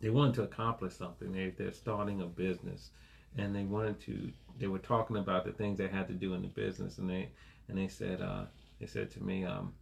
[0.00, 1.32] they wanted to accomplish something.
[1.32, 2.90] They, they're starting a business,
[3.36, 4.32] and they wanted to.
[4.58, 7.30] They were talking about the things they had to do in the business, and they
[7.68, 8.44] and they said uh,
[8.78, 9.74] they said to me, um,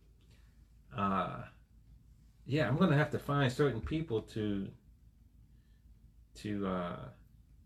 [0.96, 1.42] uh,
[2.46, 4.68] yeah, I'm going to have to find certain people to
[6.36, 6.96] to uh,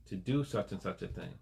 [0.07, 1.35] to do such and such a thing.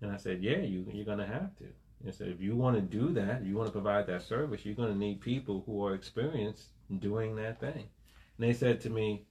[0.00, 1.64] And I said, yeah, you, you're going to have to.
[2.06, 4.74] I said, if you want to do that, you want to provide that service, you're
[4.74, 6.68] going to need people who are experienced
[7.00, 7.88] doing that thing.
[8.36, 9.24] And they said to me,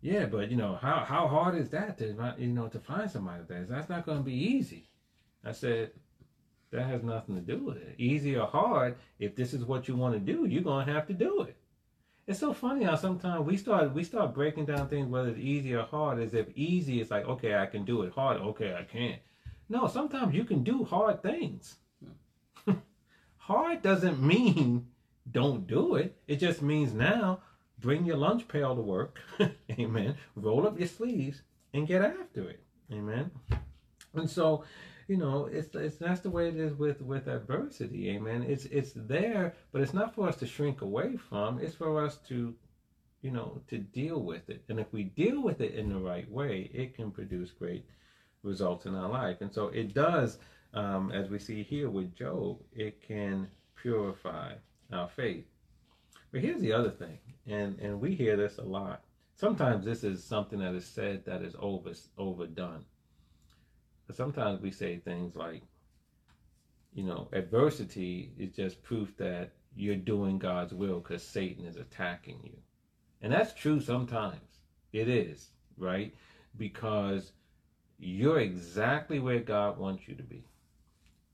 [0.00, 3.42] yeah, but you know, how, how hard is that to, you know, to find somebody
[3.46, 3.68] that?
[3.68, 4.88] That's not going to be easy.
[5.44, 5.90] I said,
[6.70, 7.96] that has nothing to do with it.
[7.98, 11.06] Easy or hard, if this is what you want to do, you're going to have
[11.08, 11.56] to do it.
[12.26, 15.74] It's so funny how sometimes we start we start breaking down things whether it's easy
[15.74, 18.84] or hard as if easy is like okay I can do it hard okay I
[18.84, 19.20] can't
[19.70, 21.76] no, sometimes you can do hard things.
[23.36, 24.88] hard doesn't mean
[25.30, 26.16] don't do it.
[26.26, 27.38] It just means now
[27.78, 29.20] bring your lunch pail to work.
[29.78, 30.16] Amen.
[30.34, 32.60] Roll up your sleeves and get after it.
[32.92, 33.30] Amen.
[34.14, 34.64] And so,
[35.06, 38.10] you know, it's, it's that's the way it is with with adversity.
[38.10, 38.42] Amen.
[38.42, 41.60] It's it's there, but it's not for us to shrink away from.
[41.60, 42.52] It's for us to,
[43.22, 44.64] you know, to deal with it.
[44.68, 47.86] And if we deal with it in the right way, it can produce great
[48.42, 49.40] results in our life.
[49.40, 50.38] And so it does,
[50.74, 54.54] um, as we see here with Job, it can purify
[54.92, 55.44] our faith.
[56.32, 59.02] But here's the other thing, and, and we hear this a lot.
[59.36, 62.84] Sometimes this is something that is said that is over, overdone.
[64.06, 65.62] But sometimes we say things like,
[66.92, 72.40] you know, adversity is just proof that you're doing God's will because Satan is attacking
[72.42, 72.56] you.
[73.22, 74.40] And that's true sometimes.
[74.92, 76.14] It is, right?
[76.56, 77.32] Because
[78.00, 80.42] you're exactly where God wants you to be.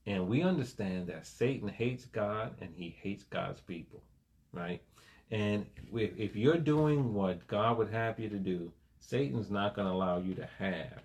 [0.06, 4.02] And we understand that Satan hates God and he hates God's people,
[4.52, 4.82] right?
[5.30, 9.94] And if you're doing what God would have you to do, Satan's not going to
[9.94, 11.02] allow you to have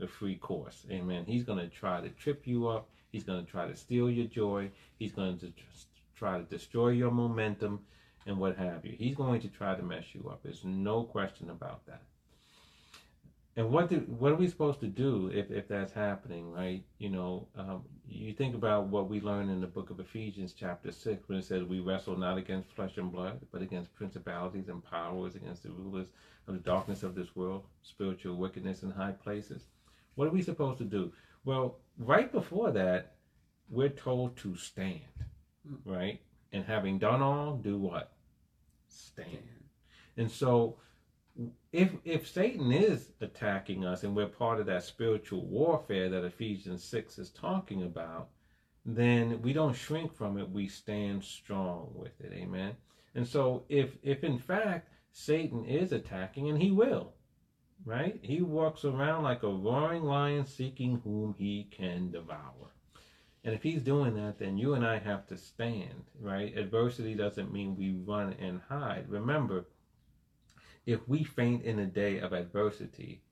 [0.00, 0.84] a free course.
[0.90, 1.24] Amen.
[1.26, 2.88] He's going to try to trip you up.
[3.12, 4.70] He's going to try to steal your joy.
[4.98, 5.52] He's going to
[6.16, 7.80] try to destroy your momentum
[8.26, 8.94] and what have you.
[8.96, 10.40] He's going to try to mess you up.
[10.42, 12.02] There's no question about that.
[13.56, 16.82] And what do, what are we supposed to do if, if that's happening, right?
[16.98, 20.90] You know, um, you think about what we learn in the book of Ephesians, chapter
[20.90, 24.82] 6, when it says, We wrestle not against flesh and blood, but against principalities and
[24.82, 26.06] powers, against the rulers
[26.48, 29.66] of the darkness of this world, spiritual wickedness in high places.
[30.14, 31.12] What are we supposed to do?
[31.44, 33.16] Well, right before that,
[33.68, 35.00] we're told to stand,
[35.84, 36.20] right?
[36.52, 38.12] And having done all, do what?
[38.88, 39.28] Stand.
[40.16, 40.76] And so,
[41.72, 46.84] if if Satan is attacking us and we're part of that spiritual warfare that Ephesians
[46.84, 48.28] 6 is talking about,
[48.84, 52.32] then we don't shrink from it, we stand strong with it.
[52.32, 52.76] Amen.
[53.14, 57.14] And so if if in fact Satan is attacking and he will,
[57.84, 58.18] right?
[58.22, 62.72] He walks around like a roaring lion seeking whom he can devour.
[63.44, 66.56] And if he's doing that, then you and I have to stand, right?
[66.56, 69.06] Adversity doesn't mean we run and hide.
[69.08, 69.66] Remember,
[70.86, 73.22] if we faint in a day of adversity,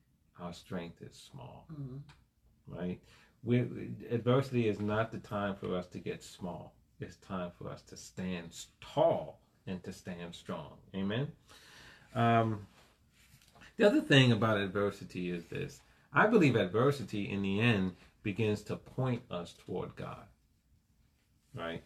[0.40, 1.96] our strength is small, mm-hmm.
[2.66, 3.00] right?
[3.42, 3.58] We,
[4.10, 6.74] adversity is not the time for us to get small.
[7.00, 10.72] It's time for us to stand tall and to stand strong.
[10.94, 11.28] Amen.
[12.14, 12.66] Um,
[13.76, 15.80] the other thing about adversity is this:
[16.12, 20.24] I believe adversity, in the end, begins to point us toward God.
[21.54, 21.82] Right?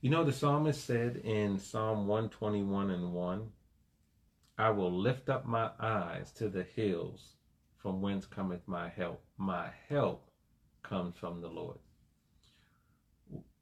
[0.00, 3.48] You know, the psalmist said in Psalm 121 and 1
[4.58, 7.34] I will lift up my eyes to the hills
[7.76, 9.22] from whence cometh my help.
[9.36, 10.28] My help
[10.82, 11.78] comes from the Lord.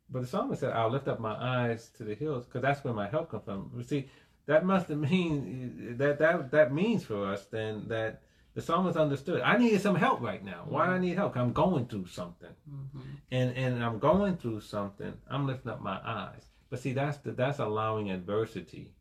[0.09, 2.94] But the psalmist said, I'll lift up my eyes to the hills because that's where
[2.94, 3.72] my help comes from.
[3.76, 4.09] You see,
[4.46, 8.22] that must mean that that that means for us then that
[8.54, 9.42] the psalmist understood.
[9.42, 10.64] I needed some help right now.
[10.66, 10.90] Why mm-hmm.
[10.90, 11.37] do I need help?
[11.37, 13.00] I'm going through something, mm-hmm.
[13.30, 15.12] and and I'm going through something.
[15.28, 16.46] I'm lifting up my eyes.
[16.70, 18.95] But see, that's the, that's allowing adversity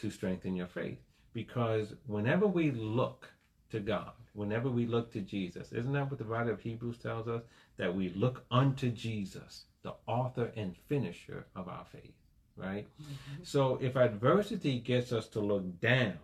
[0.00, 0.98] to strengthen your faith.
[1.32, 3.30] Because whenever we look
[3.70, 7.28] to God, whenever we look to Jesus, isn't that what the writer of Hebrews tells
[7.28, 7.42] us?
[7.76, 12.14] That we look unto Jesus, the author and finisher of our faith,
[12.56, 12.86] right?
[13.00, 13.42] Mm-hmm.
[13.42, 16.18] So if adversity gets us to look down,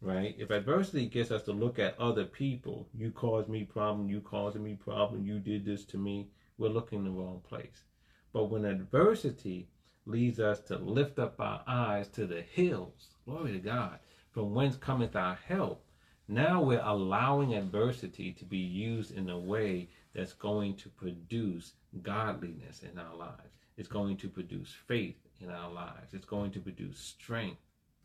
[0.00, 0.34] right?
[0.38, 4.62] If adversity gets us to look at other people, you caused me problem, you causing
[4.62, 6.28] me problem, you did this to me,
[6.58, 7.84] we're looking in the wrong place.
[8.32, 9.68] But when adversity
[10.06, 13.10] leads us to lift up our eyes to the hills.
[13.24, 13.98] Glory to God.
[14.30, 15.84] From whence cometh our help.
[16.28, 22.82] Now we're allowing adversity to be used in a way that's going to produce godliness
[22.82, 23.58] in our lives.
[23.76, 26.14] It's going to produce faith in our lives.
[26.14, 27.60] It's going to produce strength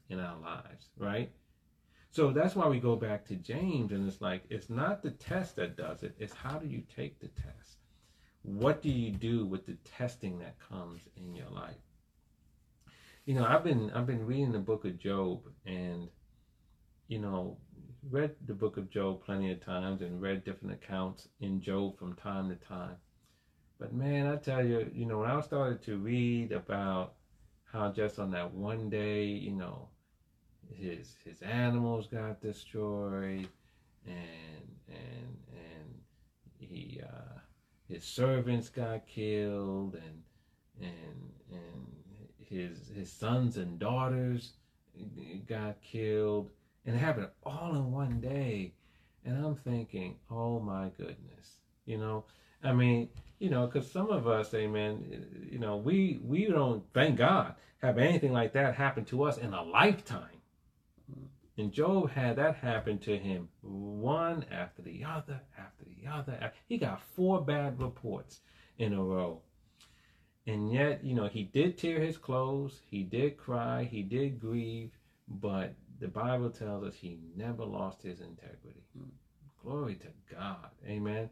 [0.10, 1.32] in our lives, right?
[2.12, 5.56] So that's why we go back to James and it's like, it's not the test
[5.58, 7.78] that does it, it's how do you take the test?
[8.42, 11.76] What do you do with the testing that comes in your life?
[13.28, 16.08] You know, I've been I've been reading the book of Job and
[17.10, 17.58] you know,
[18.10, 22.14] read the book of Job plenty of times and read different accounts in Job from
[22.16, 22.96] time to time.
[23.80, 27.16] But man, I tell you, you know, when I started to read about
[27.66, 29.90] how just on that one day, you know,
[30.74, 33.50] his his animals got destroyed
[34.06, 36.02] and and and
[36.60, 37.40] he uh,
[37.90, 40.24] his servants got killed and
[40.80, 41.37] and and
[42.50, 44.54] his his sons and daughters
[45.48, 46.50] got killed,
[46.86, 48.74] and it happened all in one day.
[49.26, 52.24] And I'm thinking, oh my goodness, you know,
[52.64, 57.18] I mean, you know, because some of us, amen, you know, we we don't, thank
[57.18, 60.30] God, have anything like that happen to us in a lifetime.
[61.58, 66.52] And Job had that happen to him one after the other, after the other.
[66.68, 68.42] He got four bad reports
[68.78, 69.42] in a row.
[70.48, 74.92] And yet, you know, he did tear his clothes, he did cry, he did grieve,
[75.28, 78.84] but the Bible tells us he never lost his integrity.
[78.98, 79.10] Mm.
[79.62, 80.70] Glory to God.
[80.88, 81.30] Amen.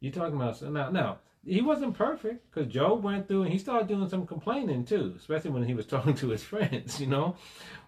[0.00, 3.58] You're talking about so now now he wasn't perfect because Job went through and he
[3.58, 7.36] started doing some complaining too, especially when he was talking to his friends, you know.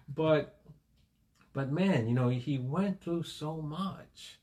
[0.07, 0.59] But
[1.51, 4.39] but man, you know, he went through so much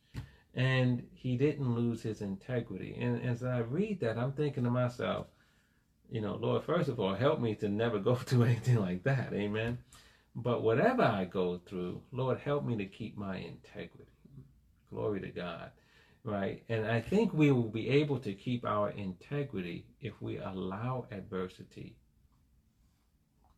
[0.55, 2.97] and he didn't lose his integrity.
[3.01, 5.27] And as I read that, I'm thinking to myself,
[6.11, 9.33] you know, Lord, first of all, help me to never go through anything like that.
[9.33, 9.79] Amen.
[10.35, 14.11] But whatever I go through, Lord, help me to keep my integrity.
[14.91, 15.71] Glory to God.
[16.23, 16.63] Right?
[16.69, 21.97] And I think we will be able to keep our integrity if we allow adversity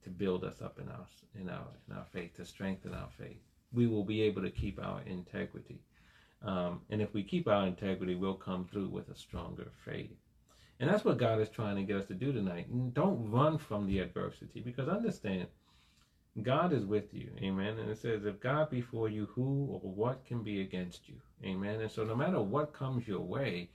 [0.04, 1.06] to build us up in our
[1.40, 3.40] in our in our faith, to strengthen our faith.
[3.72, 5.80] We will be able to keep our integrity.
[6.44, 10.21] Um, and if we keep our integrity, we'll come through with a stronger faith.
[10.82, 12.66] And that's what God is trying to get us to do tonight.
[12.92, 15.46] Don't run from the adversity because understand,
[16.42, 17.30] God is with you.
[17.40, 17.78] Amen.
[17.78, 21.14] And it says, if God be for you, who or what can be against you?
[21.44, 21.82] Amen.
[21.82, 23.70] And so no matter what comes your way,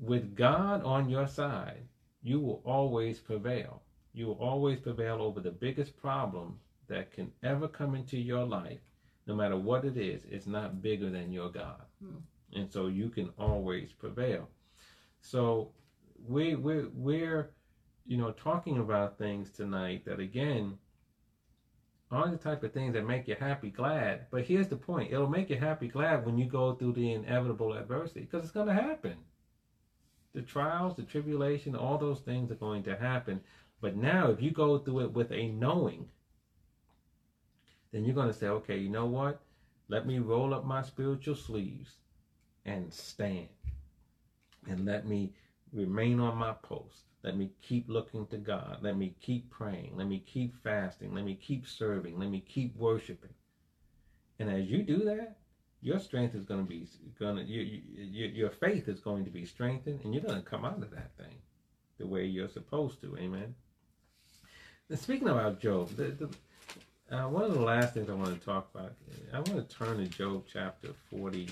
[0.00, 1.82] with God on your side,
[2.22, 3.82] you will always prevail.
[4.12, 8.78] You will always prevail over the biggest problem that can ever come into your life,
[9.26, 10.22] no matter what it is.
[10.30, 11.82] It's not bigger than your God.
[12.00, 12.18] Hmm.
[12.52, 14.48] And so you can always prevail.
[15.20, 15.72] So
[16.26, 17.50] we we we're
[18.06, 20.78] you know talking about things tonight that again
[22.10, 24.26] are the type of things that make you happy, glad.
[24.30, 27.72] But here's the point: it'll make you happy, glad when you go through the inevitable
[27.72, 29.14] adversity, because it's going to happen.
[30.34, 33.40] The trials, the tribulation, all those things are going to happen.
[33.80, 36.06] But now, if you go through it with a knowing,
[37.92, 39.40] then you're going to say, okay, you know what?
[39.88, 41.94] Let me roll up my spiritual sleeves
[42.64, 43.48] and stand.
[44.68, 45.32] And let me
[45.72, 47.04] remain on my post.
[47.22, 48.78] Let me keep looking to God.
[48.80, 49.92] Let me keep praying.
[49.96, 51.14] Let me keep fasting.
[51.14, 52.18] Let me keep serving.
[52.18, 53.34] Let me keep worshiping.
[54.38, 55.36] And as you do that,
[55.82, 56.86] your strength is going to be
[57.18, 57.64] going to your,
[57.94, 60.90] your, your faith is going to be strengthened, and you're going to come out of
[60.90, 61.36] that thing
[61.98, 63.16] the way you're supposed to.
[63.18, 63.54] Amen.
[64.88, 66.28] And speaking about Job, the,
[67.10, 68.92] the, uh, one of the last things I want to talk about,
[69.32, 71.48] I want to turn to Job chapter 40,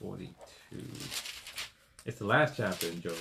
[0.00, 1.31] 42.
[2.04, 3.16] It's the last chapter in Job.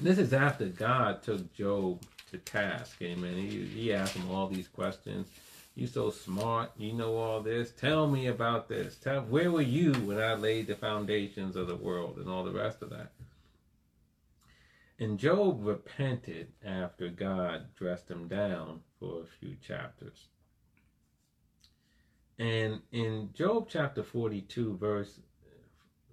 [0.00, 3.02] This is after God took Job to task.
[3.02, 3.34] Amen.
[3.34, 5.28] He, he asked him all these questions.
[5.74, 6.70] You're so smart.
[6.76, 7.72] You know all this.
[7.72, 8.96] Tell me about this.
[8.96, 12.52] Tell where were you when I laid the foundations of the world and all the
[12.52, 13.10] rest of that.
[15.00, 20.26] And Job repented after God dressed him down for a few chapters.
[22.38, 25.18] And in Job chapter 42, verse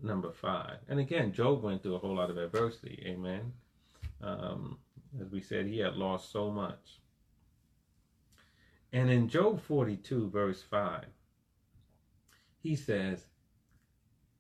[0.05, 0.77] number five.
[0.87, 3.03] And again, Job went through a whole lot of adversity.
[3.05, 3.53] Amen.
[4.21, 4.77] Um,
[5.21, 6.99] as we said, he had lost so much.
[8.93, 11.05] And in Job 42, verse 5,
[12.61, 13.25] he says,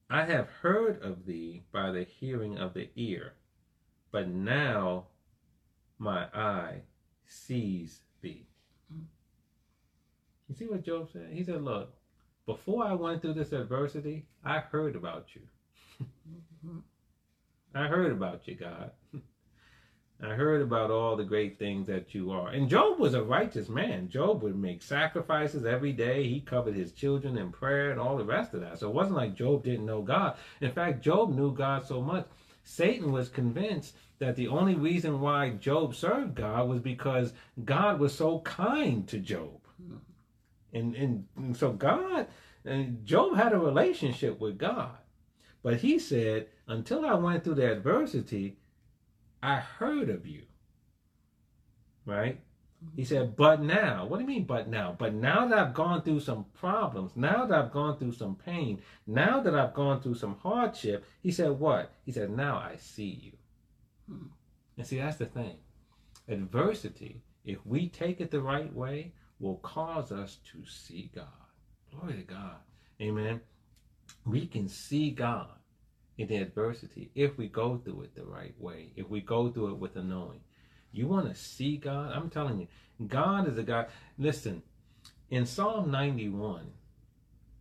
[0.09, 3.33] I have heard of thee by the hearing of the ear,
[4.11, 5.07] but now
[5.97, 6.81] my eye
[7.25, 8.47] sees thee.
[10.47, 11.29] You see what Job said?
[11.31, 11.93] He said, Look,
[12.45, 15.41] before I went through this adversity, I heard about you.
[17.75, 18.91] I heard about you, God.
[20.23, 22.49] I heard about all the great things that you are.
[22.49, 24.07] And Job was a righteous man.
[24.07, 26.27] Job would make sacrifices every day.
[26.27, 28.79] He covered his children in prayer and all the rest of that.
[28.79, 30.37] So it wasn't like Job didn't know God.
[30.61, 32.27] In fact, Job knew God so much.
[32.63, 37.33] Satan was convinced that the only reason why Job served God was because
[37.63, 39.59] God was so kind to Job.
[40.71, 42.27] And, and, and so God,
[42.63, 44.97] and Job had a relationship with God.
[45.65, 48.59] But he said, until I went through the adversity,
[49.41, 50.43] I heard of you.
[52.05, 52.39] Right?
[52.95, 54.95] He said, but now, what do you mean, but now?
[54.95, 58.79] But now that I've gone through some problems, now that I've gone through some pain,
[59.07, 61.91] now that I've gone through some hardship, he said, what?
[62.05, 63.31] He said, now I see you.
[64.07, 64.27] Hmm.
[64.77, 65.57] And see, that's the thing.
[66.27, 71.25] Adversity, if we take it the right way, will cause us to see God.
[71.89, 72.57] Glory to God.
[73.01, 73.41] Amen
[74.25, 75.47] we can see God
[76.17, 79.71] in the adversity if we go through it the right way, if we go through
[79.71, 80.39] it with a knowing.
[80.91, 82.11] You want to see God?
[82.13, 82.67] I'm telling you,
[83.07, 83.87] God is a God.
[84.17, 84.63] Listen,
[85.29, 86.71] in Psalm 91,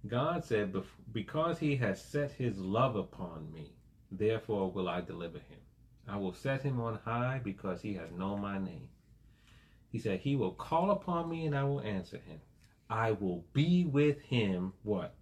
[0.06, 0.74] God said,
[1.12, 3.72] Because he has set his love upon me,
[4.12, 5.58] therefore will I deliver him.
[6.06, 8.88] I will set him on high because he has known my name.
[9.90, 12.40] He said, He will call upon me and I will answer him.
[12.90, 15.14] I will be with him, what?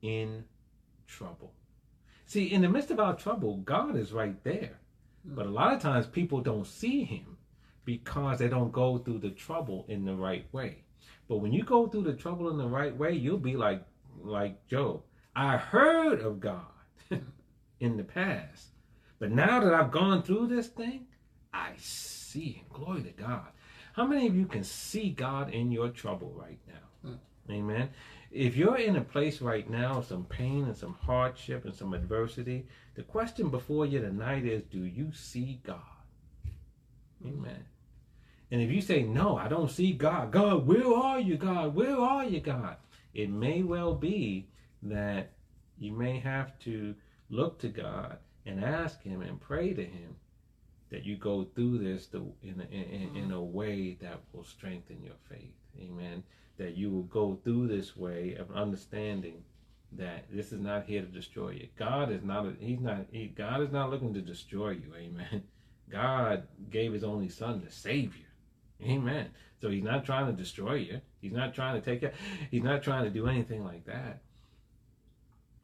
[0.00, 0.44] In
[1.06, 1.52] trouble.
[2.26, 4.78] See, in the midst of our trouble, God is right there.
[5.26, 5.34] Hmm.
[5.34, 7.36] But a lot of times people don't see him
[7.84, 10.84] because they don't go through the trouble in the right way.
[11.28, 13.84] But when you go through the trouble in the right way, you'll be like
[14.22, 15.02] like Job.
[15.34, 16.64] I heard of God
[17.80, 18.68] in the past.
[19.18, 21.06] But now that I've gone through this thing,
[21.52, 22.64] I see him.
[22.72, 23.46] Glory to God.
[23.94, 27.10] How many of you can see God in your trouble right now?
[27.10, 27.52] Hmm.
[27.52, 27.88] Amen
[28.32, 31.92] if you're in a place right now of some pain and some hardship and some
[31.92, 35.80] adversity, the question before you tonight is do you see God?
[37.24, 37.64] Amen.
[38.50, 41.74] And if you say, no, I don't see God, God, where are you, God?
[41.74, 42.76] Where are you, God?
[43.14, 44.48] It may well be
[44.82, 45.32] that
[45.78, 46.94] you may have to
[47.30, 50.16] look to God and ask Him and pray to Him
[50.90, 55.16] that you go through this in a, in, in a way that will strengthen your
[55.28, 55.54] faith.
[55.78, 56.22] Amen
[56.62, 59.42] that you will go through this way of understanding
[59.98, 61.68] that this is not here to destroy you.
[61.76, 62.46] God is not.
[62.46, 63.06] A, he's not.
[63.10, 64.92] He, God is not looking to destroy you.
[64.96, 65.42] Amen.
[65.90, 68.86] God gave His only Son to save you.
[68.86, 69.28] Amen.
[69.60, 71.00] So He's not trying to destroy you.
[71.20, 72.10] He's not trying to take you.
[72.50, 74.22] He's not trying to do anything like that.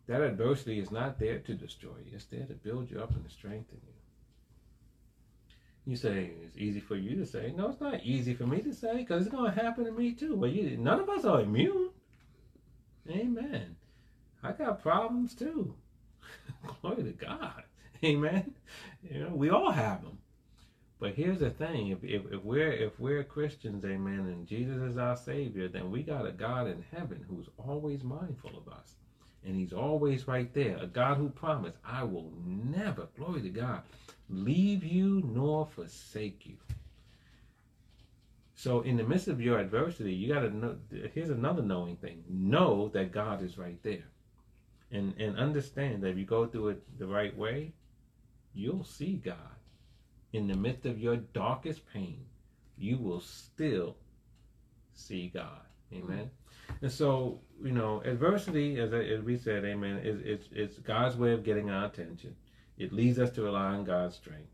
[0.09, 2.12] That adversity is not there to destroy you.
[2.14, 3.92] It's there to build you up and to strengthen you.
[5.89, 7.51] You say it's easy for you to say.
[7.57, 10.12] No, it's not easy for me to say because it's going to happen to me
[10.12, 10.36] too.
[10.36, 11.89] Well, you, none of us are immune.
[13.09, 13.74] Amen.
[14.43, 15.74] I got problems too.
[16.82, 17.62] Glory to God.
[18.05, 18.55] Amen.
[19.03, 20.18] You know, we all have them.
[21.01, 24.99] But here's the thing: if, if, if we're if we're Christians, Amen, and Jesus is
[24.99, 28.97] our Savior, then we got a God in heaven who's always mindful of us,
[29.43, 30.76] and He's always right there.
[30.76, 33.82] A God who promised, "I will never, glory to God,
[34.29, 36.57] leave you nor forsake you."
[38.55, 40.76] So, in the midst of your adversity, you got to know.
[41.14, 44.05] Here's another knowing thing: know that God is right there
[44.91, 47.72] and and understand that if you go through it the right way,
[48.55, 49.37] you'll see God.
[50.33, 52.24] In the midst of your darkest pain,
[52.76, 53.97] you will still
[54.95, 55.61] see God.
[55.93, 56.31] Amen.
[56.70, 56.85] Mm-hmm.
[56.85, 61.16] And so, you know, adversity, as, I, as we said, amen, is it's, it's God's
[61.16, 62.37] way of getting our attention.
[62.79, 64.51] It leads us to rely on God's strength.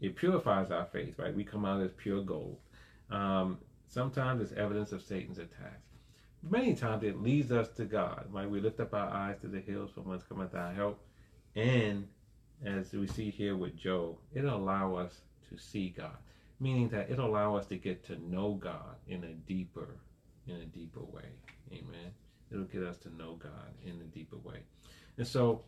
[0.00, 1.34] It purifies our faith, right?
[1.34, 2.58] We come out as pure gold.
[3.10, 5.88] Um, sometimes it's evidence of Satan's attacks
[6.42, 8.26] many times it leads us to God.
[8.30, 8.48] Right?
[8.48, 11.04] We lift up our eyes to the hills from whence cometh our help.
[11.56, 12.06] And
[12.64, 16.16] as we see here with Job, it'll allow us to see God.
[16.60, 19.96] Meaning that it'll allow us to get to know God in a deeper,
[20.46, 21.30] in a deeper way.
[21.72, 22.10] Amen.
[22.50, 24.60] It'll get us to know God in a deeper way.
[25.18, 25.62] And so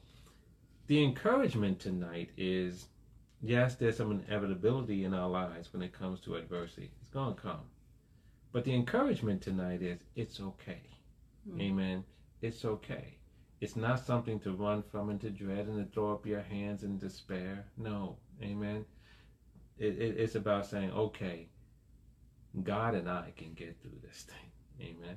[0.91, 2.89] the encouragement tonight is
[3.41, 6.91] yes, there's some inevitability in our lives when it comes to adversity.
[7.01, 7.61] It's gonna come.
[8.51, 10.83] But the encouragement tonight is it's okay.
[11.49, 11.63] Mm.
[11.63, 12.05] Amen.
[12.43, 13.19] It's okay.
[13.61, 16.83] It's not something to run from and to dread and to throw up your hands
[16.83, 17.67] in despair.
[17.77, 18.17] No.
[18.43, 18.85] Amen.
[19.79, 21.47] It, it, it's about saying, okay,
[22.65, 24.89] God and I can get through this thing.
[24.89, 25.15] Amen.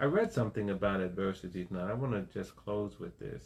[0.00, 1.88] I read something about adversity tonight.
[1.88, 3.44] I want to just close with this.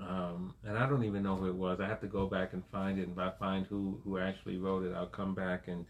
[0.00, 1.80] Um, and I don't even know who it was.
[1.80, 3.02] I have to go back and find it.
[3.08, 5.84] And if I find who, who actually wrote it, I'll come back and,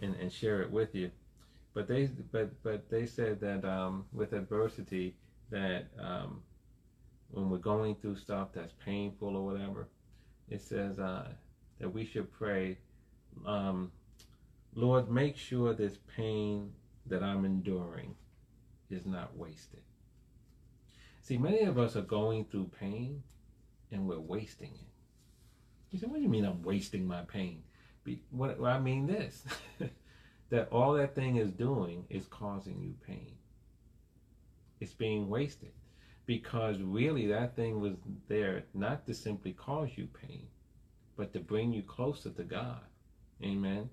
[0.00, 1.10] and, and share it with you.
[1.74, 5.14] But they but but they said that um, with adversity
[5.50, 6.42] that um,
[7.30, 9.88] when we're going through stuff that's painful or whatever,
[10.48, 11.28] it says uh,
[11.78, 12.78] that we should pray,
[13.46, 13.92] um,
[14.74, 16.72] Lord, make sure this pain
[17.06, 18.14] that I'm enduring
[18.90, 19.82] is not wasted.
[21.22, 23.22] See, many of us are going through pain
[23.92, 24.88] and we're wasting it.
[25.90, 27.62] You say, what do you mean I'm wasting my pain?
[28.04, 29.44] Be, what, I mean this.
[30.50, 33.34] that all that thing is doing is causing you pain.
[34.80, 35.72] It's being wasted
[36.26, 37.94] because really that thing was
[38.28, 40.46] there not to simply cause you pain,
[41.16, 42.80] but to bring you closer to God.
[43.42, 43.88] Amen.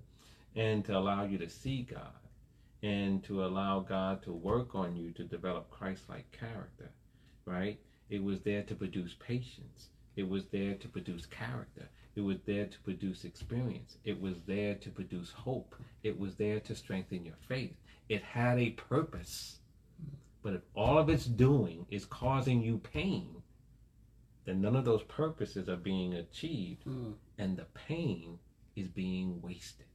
[0.55, 2.11] And to allow you to see God
[2.83, 6.91] and to allow God to work on you to develop Christ like character,
[7.45, 7.79] right?
[8.09, 9.89] It was there to produce patience.
[10.15, 11.89] It was there to produce character.
[12.15, 13.97] It was there to produce experience.
[14.05, 15.75] It was there to produce hope.
[16.03, 17.75] It was there to strengthen your faith.
[18.07, 19.59] It had a purpose.
[20.41, 23.41] But if all of it's doing is causing you pain,
[24.45, 27.15] then none of those purposes are being achieved mm.
[27.37, 28.37] and the pain
[28.75, 29.87] is being wasted.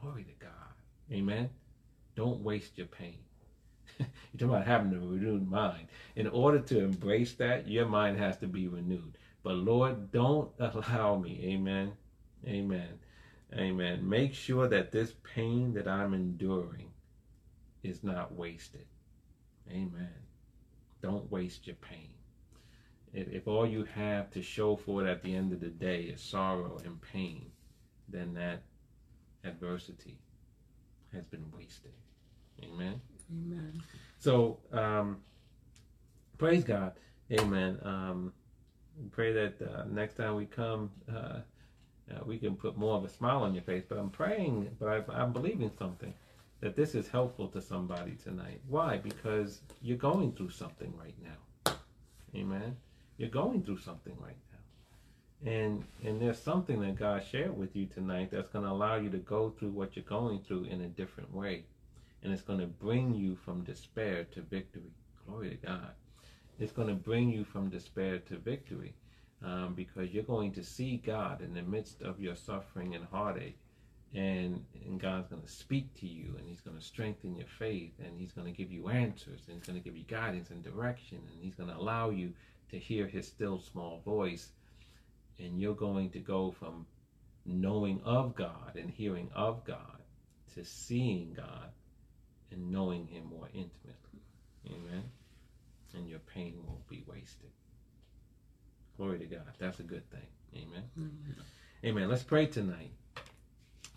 [0.00, 0.52] Glory to God.
[1.12, 1.50] Amen.
[2.14, 3.18] Don't waste your pain.
[4.32, 5.88] You're talking about having a renewed mind.
[6.16, 9.18] In order to embrace that, your mind has to be renewed.
[9.42, 11.40] But Lord, don't allow me.
[11.44, 11.92] Amen.
[12.46, 12.98] Amen.
[13.54, 14.08] Amen.
[14.08, 16.90] Make sure that this pain that I'm enduring
[17.82, 18.86] is not wasted.
[19.70, 20.12] Amen.
[21.02, 22.10] Don't waste your pain.
[23.14, 26.20] If, all you have to show for it at the end of the day is
[26.20, 27.50] sorrow and pain,
[28.08, 28.62] then that
[29.44, 30.18] adversity
[31.12, 31.92] has been wasted.
[32.62, 33.00] Amen.
[33.30, 33.82] Amen.
[34.18, 35.18] So, um,
[36.38, 36.92] praise God.
[37.32, 37.78] Amen.
[37.82, 38.32] Um,
[39.12, 41.40] pray that uh, next time we come, uh,
[42.10, 43.84] uh, we can put more of a smile on your face.
[43.88, 46.14] But I'm praying, but I, I'm believing something
[46.60, 48.60] that this is helpful to somebody tonight.
[48.66, 48.96] Why?
[48.96, 51.74] Because you're going through something right now.
[52.34, 52.76] Amen.
[53.16, 55.50] You're going through something right now.
[55.50, 59.08] And and there's something that God shared with you tonight that's going to allow you
[59.10, 61.64] to go through what you're going through in a different way.
[62.22, 64.92] And it's going to bring you from despair to victory.
[65.26, 65.92] Glory to God.
[66.58, 68.94] It's going to bring you from despair to victory
[69.44, 73.58] um, because you're going to see God in the midst of your suffering and heartache.
[74.14, 77.92] And and God's going to speak to you and he's going to strengthen your faith
[78.02, 80.64] and he's going to give you answers and he's going to give you guidance and
[80.64, 82.32] direction and he's going to allow you
[82.70, 84.50] to hear his still small voice.
[85.38, 86.86] And you're going to go from
[87.44, 90.02] knowing of God and hearing of God
[90.54, 91.70] to seeing God
[92.50, 94.22] and knowing him more intimately.
[94.66, 95.04] Amen?
[95.94, 97.50] And your pain won't be wasted.
[98.96, 99.52] Glory to God.
[99.58, 100.26] That's a good thing.
[100.54, 100.82] Amen?
[100.98, 101.86] Mm-hmm.
[101.86, 102.08] amen.
[102.08, 102.90] Let's pray tonight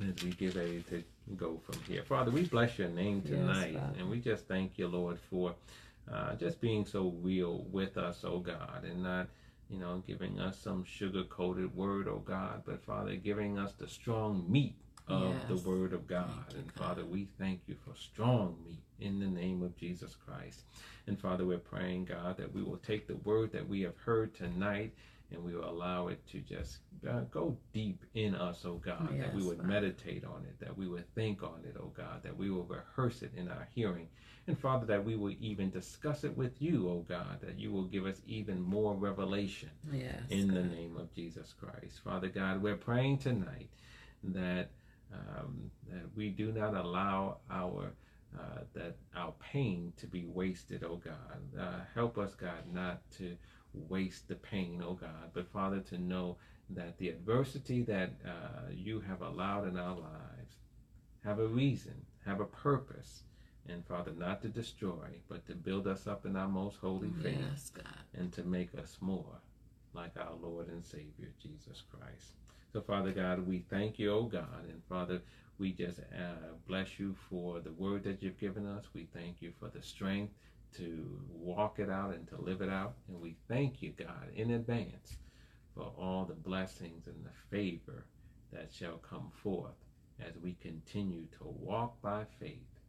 [0.07, 1.03] as we get ready to
[1.37, 2.03] go from here.
[2.03, 5.53] Father, we bless your name tonight, yes, and we just thank you, Lord, for
[6.11, 9.27] uh, just being so real with us, oh God, and not,
[9.69, 13.87] you know, giving us some sugar coated word, oh God, but Father, giving us the
[13.87, 14.75] strong meat
[15.11, 15.61] of yes.
[15.61, 16.29] the word of God.
[16.51, 20.61] You, and Father, we thank you for strong meat in the name of Jesus Christ.
[21.07, 24.33] And Father, we're praying, God, that we will take the word that we have heard
[24.33, 24.93] tonight
[25.31, 29.25] and we will allow it to just uh, go deep in us, oh God, yes,
[29.25, 32.35] that we would meditate on it, that we would think on it, oh God, that
[32.35, 34.07] we will rehearse it in our hearing.
[34.47, 37.85] And Father, that we will even discuss it with you, oh God, that you will
[37.85, 40.57] give us even more revelation yes, in God.
[40.57, 42.01] the name of Jesus Christ.
[42.03, 43.69] Father God, we're praying tonight
[44.23, 44.69] that
[45.13, 47.91] um, that we do not allow our
[48.37, 51.59] uh, that our pain to be wasted, oh God.
[51.59, 53.35] Uh, help us, God, not to
[53.73, 56.37] waste the pain, oh God, but Father, to know
[56.69, 60.55] that the adversity that uh, you have allowed in our lives
[61.25, 63.23] have a reason, have a purpose,
[63.67, 67.37] and Father, not to destroy, but to build us up in our most holy faith
[67.51, 67.71] yes,
[68.17, 69.41] and to make us more
[69.93, 72.35] like our Lord and Savior, Jesus Christ.
[72.73, 75.21] So, Father God, we thank you, oh God, and Father,
[75.57, 78.85] we just uh, bless you for the word that you've given us.
[78.93, 80.33] We thank you for the strength
[80.77, 82.93] to walk it out and to live it out.
[83.09, 85.17] And we thank you, God, in advance
[85.75, 88.05] for all the blessings and the favor
[88.53, 89.75] that shall come forth
[90.25, 92.79] as we continue to walk by faith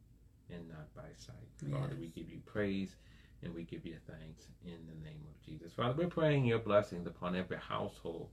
[0.48, 1.34] and not by sight.
[1.66, 1.72] Yes.
[1.72, 2.94] Father, we give you praise
[3.42, 5.72] and we give you thanks in the name of Jesus.
[5.72, 8.28] Father, we're praying your blessings upon every household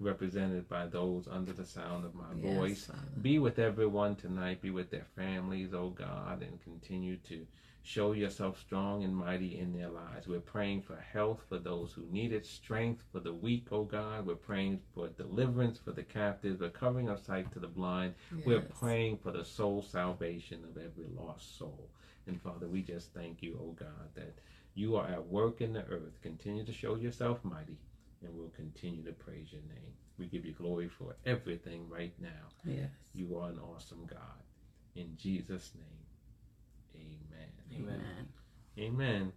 [0.00, 2.84] represented by those under the sound of my yes, voice.
[2.86, 3.00] Father.
[3.22, 4.62] Be with everyone tonight.
[4.62, 7.46] Be with their families, oh God, and continue to
[7.82, 10.28] Show yourself strong and mighty in their lives.
[10.28, 14.26] We're praying for health for those who need it, strength for the weak, oh God.
[14.26, 18.14] We're praying for deliverance for the captives, recovering of sight to the blind.
[18.36, 18.46] Yes.
[18.46, 21.88] We're praying for the soul salvation of every lost soul.
[22.26, 24.38] And Father, we just thank you, oh God, that
[24.74, 26.20] you are at work in the earth.
[26.22, 27.78] Continue to show yourself mighty,
[28.22, 29.92] and we'll continue to praise your name.
[30.18, 32.48] We give you glory for everything right now.
[32.64, 32.90] Yes.
[33.14, 34.18] You are an awesome God.
[34.94, 37.06] In Jesus' name.
[37.72, 37.88] Amen.
[37.88, 38.28] Amen.
[38.78, 39.32] Amen.